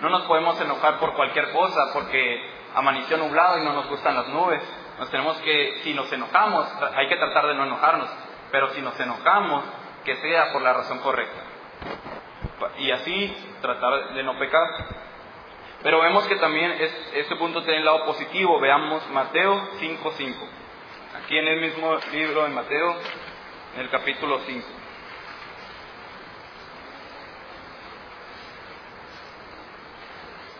No 0.00 0.10
nos 0.10 0.22
podemos 0.22 0.60
enojar 0.60 0.98
por 0.98 1.14
cualquier 1.14 1.50
cosa 1.52 1.92
porque 1.92 2.40
amaneció 2.74 3.16
nublado 3.16 3.58
y 3.58 3.64
no 3.64 3.72
nos 3.72 3.88
gustan 3.88 4.14
las 4.14 4.28
nubes. 4.28 4.62
Nos 4.98 5.10
tenemos 5.10 5.36
que, 5.38 5.80
si 5.82 5.94
nos 5.94 6.12
enojamos, 6.12 6.68
hay 6.96 7.08
que 7.08 7.16
tratar 7.16 7.46
de 7.46 7.54
no 7.54 7.64
enojarnos, 7.64 8.08
pero 8.50 8.68
si 8.70 8.80
nos 8.80 8.98
enojamos, 8.98 9.64
que 10.04 10.16
sea 10.16 10.52
por 10.52 10.62
la 10.62 10.72
razón 10.72 10.98
correcta. 11.00 11.42
Y 12.78 12.90
así 12.90 13.36
tratar 13.60 14.14
de 14.14 14.22
no 14.22 14.38
pecar. 14.38 14.66
Pero 15.82 16.00
vemos 16.00 16.26
que 16.26 16.36
también 16.36 16.72
es, 16.72 17.12
este 17.14 17.36
punto 17.36 17.62
tiene 17.62 17.78
el 17.78 17.84
lado 17.84 18.04
positivo. 18.04 18.58
Veamos 18.60 19.08
Mateo 19.10 19.60
5.5. 19.80 20.34
Aquí 21.22 21.38
en 21.38 21.48
el 21.48 21.60
mismo 21.60 21.96
libro 22.12 22.44
de 22.44 22.48
Mateo, 22.50 22.96
en 23.78 23.84
el 23.84 23.90
capítulo 23.90 24.40
5. 24.44 24.66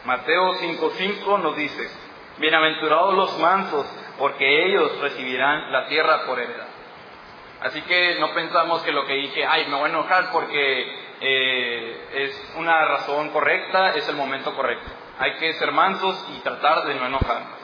Mateo 0.04 0.54
5.5 0.54 1.42
nos 1.42 1.56
dice, 1.56 1.90
bienaventurados 2.38 3.14
los 3.14 3.38
mansos, 3.40 3.86
porque 4.20 4.66
ellos 4.66 5.00
recibirán 5.00 5.72
la 5.72 5.88
tierra 5.88 6.26
por 6.26 6.38
heredad. 6.38 6.68
Así 7.60 7.82
que 7.82 8.20
no 8.20 8.32
pensamos 8.34 8.82
que 8.82 8.92
lo 8.92 9.04
que 9.04 9.14
dije, 9.14 9.44
ay, 9.44 9.66
me 9.66 9.74
voy 9.74 9.86
a 9.86 9.92
enojar 9.92 10.30
porque 10.30 10.86
eh, 11.20 12.08
es 12.12 12.52
una 12.56 12.84
razón 12.84 13.30
correcta, 13.30 13.96
es 13.96 14.08
el 14.08 14.14
momento 14.14 14.54
correcto. 14.54 14.88
Hay 15.18 15.34
que 15.38 15.54
ser 15.54 15.72
mansos 15.72 16.24
y 16.36 16.40
tratar 16.42 16.84
de 16.84 16.94
no 16.94 17.06
enojarnos. 17.06 17.58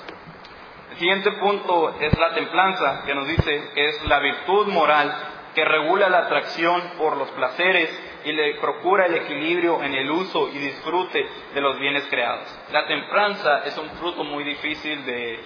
El 0.90 0.96
siguiente 0.98 1.30
punto 1.32 1.94
es 2.00 2.18
la 2.18 2.34
templanza, 2.34 3.04
que 3.06 3.14
nos 3.14 3.28
dice 3.28 3.70
que 3.72 3.86
es 3.86 4.04
la 4.06 4.18
virtud 4.18 4.66
moral 4.66 5.33
que 5.54 5.64
regula 5.64 6.08
la 6.08 6.18
atracción 6.18 6.82
por 6.98 7.16
los 7.16 7.30
placeres 7.30 7.90
y 8.24 8.32
le 8.32 8.54
procura 8.56 9.06
el 9.06 9.14
equilibrio 9.14 9.82
en 9.82 9.94
el 9.94 10.10
uso 10.10 10.48
y 10.48 10.58
disfrute 10.58 11.26
de 11.54 11.60
los 11.60 11.78
bienes 11.78 12.06
creados. 12.08 12.46
La 12.72 12.86
templanza 12.86 13.64
es 13.64 13.76
un 13.78 13.88
fruto 13.90 14.24
muy 14.24 14.44
difícil 14.44 15.04
de, 15.04 15.40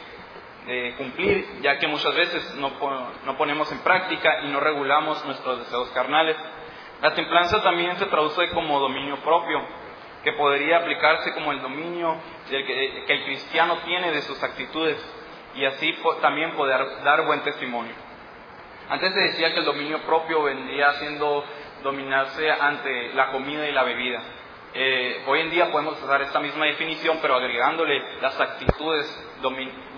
cumplir, 0.98 1.46
ya 1.62 1.78
que 1.78 1.86
muchas 1.86 2.14
veces 2.14 2.54
no, 2.56 2.70
no 3.24 3.36
ponemos 3.38 3.72
en 3.72 3.78
práctica 3.78 4.40
y 4.44 4.48
no 4.48 4.60
regulamos 4.60 5.24
nuestros 5.24 5.60
deseos 5.60 5.88
carnales. 5.90 6.36
La 7.00 7.14
templanza 7.14 7.62
también 7.62 7.96
se 7.96 8.04
traduce 8.06 8.50
como 8.50 8.78
dominio 8.78 9.16
propio, 9.18 9.64
que 10.22 10.32
podría 10.32 10.78
aplicarse 10.78 11.32
como 11.32 11.52
el 11.52 11.62
dominio 11.62 12.16
que, 12.50 13.04
el 13.06 13.24
cristiano 13.24 13.78
tiene 13.84 14.10
de 14.10 14.22
sus 14.22 14.42
actitudes 14.42 14.98
y 15.54 15.64
así 15.64 15.96
también 16.20 16.52
poder 16.52 17.02
dar 17.02 17.24
buen 17.24 17.40
testimonio. 17.40 18.07
Antes 18.88 19.12
se 19.12 19.20
decía 19.20 19.52
que 19.52 19.60
el 19.60 19.66
dominio 19.66 20.00
propio 20.02 20.42
vendría 20.44 20.92
siendo 20.94 21.44
dominarse 21.82 22.50
ante 22.50 23.12
la 23.12 23.30
comida 23.30 23.68
y 23.68 23.72
la 23.72 23.84
bebida. 23.84 24.22
Eh, 24.72 25.24
hoy 25.26 25.40
en 25.40 25.50
día 25.50 25.70
podemos 25.70 26.02
usar 26.02 26.22
esta 26.22 26.40
misma 26.40 26.64
definición, 26.66 27.18
pero 27.20 27.34
agregándole 27.36 28.02
las 28.20 28.38
actitudes, 28.40 29.06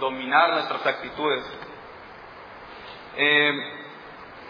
dominar 0.01 0.51
nuestras 0.51 0.85
actitudes. 0.87 1.45
Eh, 3.17 3.53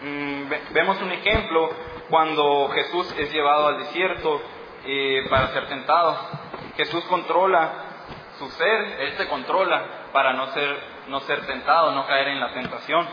mm, 0.01 0.73
vemos 0.73 1.01
un 1.01 1.11
ejemplo 1.11 1.69
cuando 2.09 2.69
Jesús 2.69 3.13
es 3.17 3.31
llevado 3.31 3.67
al 3.67 3.79
desierto 3.79 4.41
eh, 4.85 5.25
para 5.29 5.49
ser 5.49 5.67
tentado. 5.67 6.17
Jesús 6.77 7.03
controla 7.05 7.71
su 8.39 8.49
ser, 8.49 9.01
Él 9.01 9.13
se 9.17 9.27
controla 9.27 9.83
para 10.11 10.33
no 10.33 10.47
ser, 10.47 10.79
no 11.09 11.19
ser 11.21 11.45
tentado, 11.45 11.91
no 11.91 12.07
caer 12.07 12.29
en 12.29 12.39
la 12.39 12.53
tentación. 12.53 13.07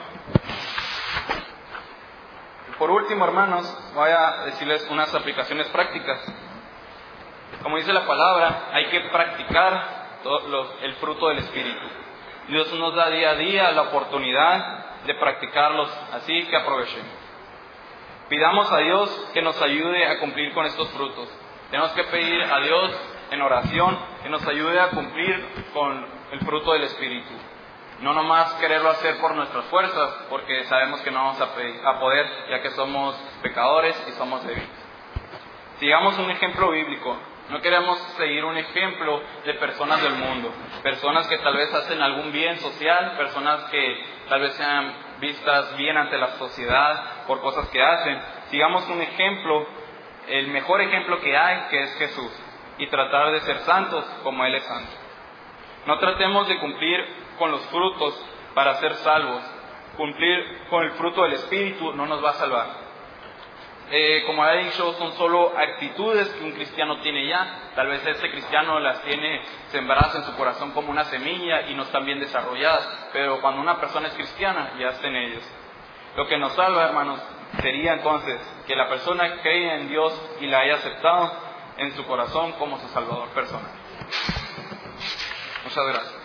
Por 2.78 2.92
último, 2.92 3.24
hermanos, 3.24 3.66
voy 3.94 4.10
a 4.10 4.44
decirles 4.44 4.86
unas 4.88 5.12
aplicaciones 5.12 5.66
prácticas. 5.68 6.20
Como 7.62 7.76
dice 7.76 7.92
la 7.92 8.06
palabra, 8.06 8.68
hay 8.72 8.86
que 8.86 9.00
practicar 9.00 9.98
el 10.82 10.94
fruto 10.94 11.28
del 11.28 11.38
Espíritu. 11.38 11.86
Dios 12.46 12.72
nos 12.74 12.94
da 12.94 13.10
día 13.10 13.30
a 13.30 13.34
día 13.34 13.72
la 13.72 13.82
oportunidad 13.82 15.02
de 15.04 15.14
practicarlos, 15.16 15.90
así 16.12 16.46
que 16.46 16.56
aprovechemos. 16.56 17.10
Pidamos 18.28 18.70
a 18.70 18.78
Dios 18.78 19.30
que 19.34 19.42
nos 19.42 19.60
ayude 19.60 20.06
a 20.06 20.20
cumplir 20.20 20.54
con 20.54 20.66
estos 20.66 20.88
frutos. 20.90 21.28
Tenemos 21.70 21.90
que 21.92 22.04
pedir 22.04 22.42
a 22.42 22.60
Dios 22.60 23.00
en 23.32 23.42
oración 23.42 23.98
que 24.22 24.28
nos 24.28 24.46
ayude 24.46 24.78
a 24.80 24.90
cumplir 24.90 25.66
con 25.74 26.06
el 26.30 26.40
fruto 26.40 26.74
del 26.74 26.84
Espíritu. 26.84 27.32
No 28.00 28.14
nomás 28.14 28.52
quererlo 28.54 28.90
hacer 28.90 29.18
por 29.18 29.34
nuestras 29.34 29.64
fuerzas, 29.66 30.26
porque 30.30 30.64
sabemos 30.64 31.00
que 31.00 31.10
no 31.10 31.18
vamos 31.18 31.40
a, 31.40 31.98
poder, 31.98 32.26
ya 32.48 32.62
que 32.62 32.70
somos 32.70 33.16
pecadores 33.42 34.00
y 34.08 34.12
somos 34.12 34.44
débiles. 34.46 34.68
Sigamos 35.80 36.16
un 36.18 36.30
ejemplo 36.30 36.70
bíblico. 36.70 37.18
No 37.48 37.60
queremos 37.60 37.98
seguir 38.16 38.44
un 38.44 38.56
ejemplo 38.56 39.20
de 39.44 39.54
personas 39.54 40.02
del 40.02 40.12
mundo, 40.12 40.52
personas 40.82 41.26
que 41.28 41.38
tal 41.38 41.56
vez 41.56 41.72
hacen 41.74 42.00
algún 42.00 42.30
bien 42.30 42.58
social, 42.58 43.16
personas 43.16 43.64
que 43.70 44.04
tal 44.28 44.42
vez 44.42 44.52
sean 44.54 44.92
vistas 45.18 45.76
bien 45.76 45.96
ante 45.96 46.18
la 46.18 46.36
sociedad 46.36 47.24
por 47.26 47.40
cosas 47.40 47.68
que 47.70 47.82
hacen. 47.82 48.20
Sigamos 48.50 48.86
un 48.88 49.00
ejemplo, 49.00 49.66
el 50.28 50.48
mejor 50.48 50.82
ejemplo 50.82 51.20
que 51.20 51.36
hay, 51.36 51.68
que 51.70 51.82
es 51.82 51.94
Jesús, 51.96 52.30
y 52.76 52.86
tratar 52.88 53.32
de 53.32 53.40
ser 53.40 53.58
santos 53.60 54.04
como 54.22 54.44
Él 54.44 54.54
es 54.54 54.64
santo. 54.64 54.92
No 55.86 55.98
tratemos 55.98 56.46
de 56.48 56.58
cumplir 56.58 57.27
con 57.38 57.50
los 57.50 57.64
frutos 57.66 58.14
para 58.54 58.74
ser 58.76 58.94
salvos. 58.96 59.42
Cumplir 59.96 60.66
con 60.70 60.84
el 60.84 60.92
fruto 60.92 61.22
del 61.22 61.32
Espíritu 61.34 61.92
no 61.94 62.06
nos 62.06 62.22
va 62.24 62.30
a 62.30 62.34
salvar. 62.34 62.88
eh, 63.90 64.22
como 64.26 64.42
ha 64.44 64.52
dicho, 64.52 64.92
son 64.94 65.12
solo 65.14 65.54
actitudes 65.56 66.28
que 66.34 66.44
un 66.44 66.52
cristiano 66.52 67.00
tiene 67.00 67.26
ya. 67.26 67.70
Tal 67.74 67.86
vez 67.88 68.04
este 68.06 68.30
cristiano 68.30 68.78
las 68.80 69.00
tiene 69.02 69.40
sembradas 69.70 70.14
en 70.14 70.24
su 70.24 70.36
corazón 70.36 70.72
como 70.72 70.90
una 70.90 71.04
semilla 71.04 71.62
y 71.68 71.74
no 71.74 71.84
están 71.84 72.04
bien 72.04 72.20
desarrolladas. 72.20 73.08
Pero 73.14 73.40
cuando 73.40 73.62
una 73.62 73.80
persona 73.80 74.08
es 74.08 74.14
cristiana, 74.14 74.72
ya 74.78 74.88
está 74.90 75.06
en 75.06 75.16
ellos. 75.16 75.42
Lo 76.16 76.26
que 76.26 76.36
nos 76.36 76.52
salva, 76.52 76.84
hermanos, 76.84 77.18
sería 77.62 77.94
entonces 77.94 78.38
que 78.66 78.76
la 78.76 78.88
persona 78.88 79.40
cree 79.40 79.74
en 79.76 79.88
Dios 79.88 80.12
y 80.40 80.46
la 80.46 80.60
haya 80.60 80.74
aceptado 80.74 81.32
en 81.78 81.92
su 81.96 82.04
corazón 82.04 82.52
como 82.52 82.78
su 82.80 82.88
Salvador 82.88 83.28
personal. 83.30 83.70
Muchas 85.64 85.86
gracias. 85.86 86.17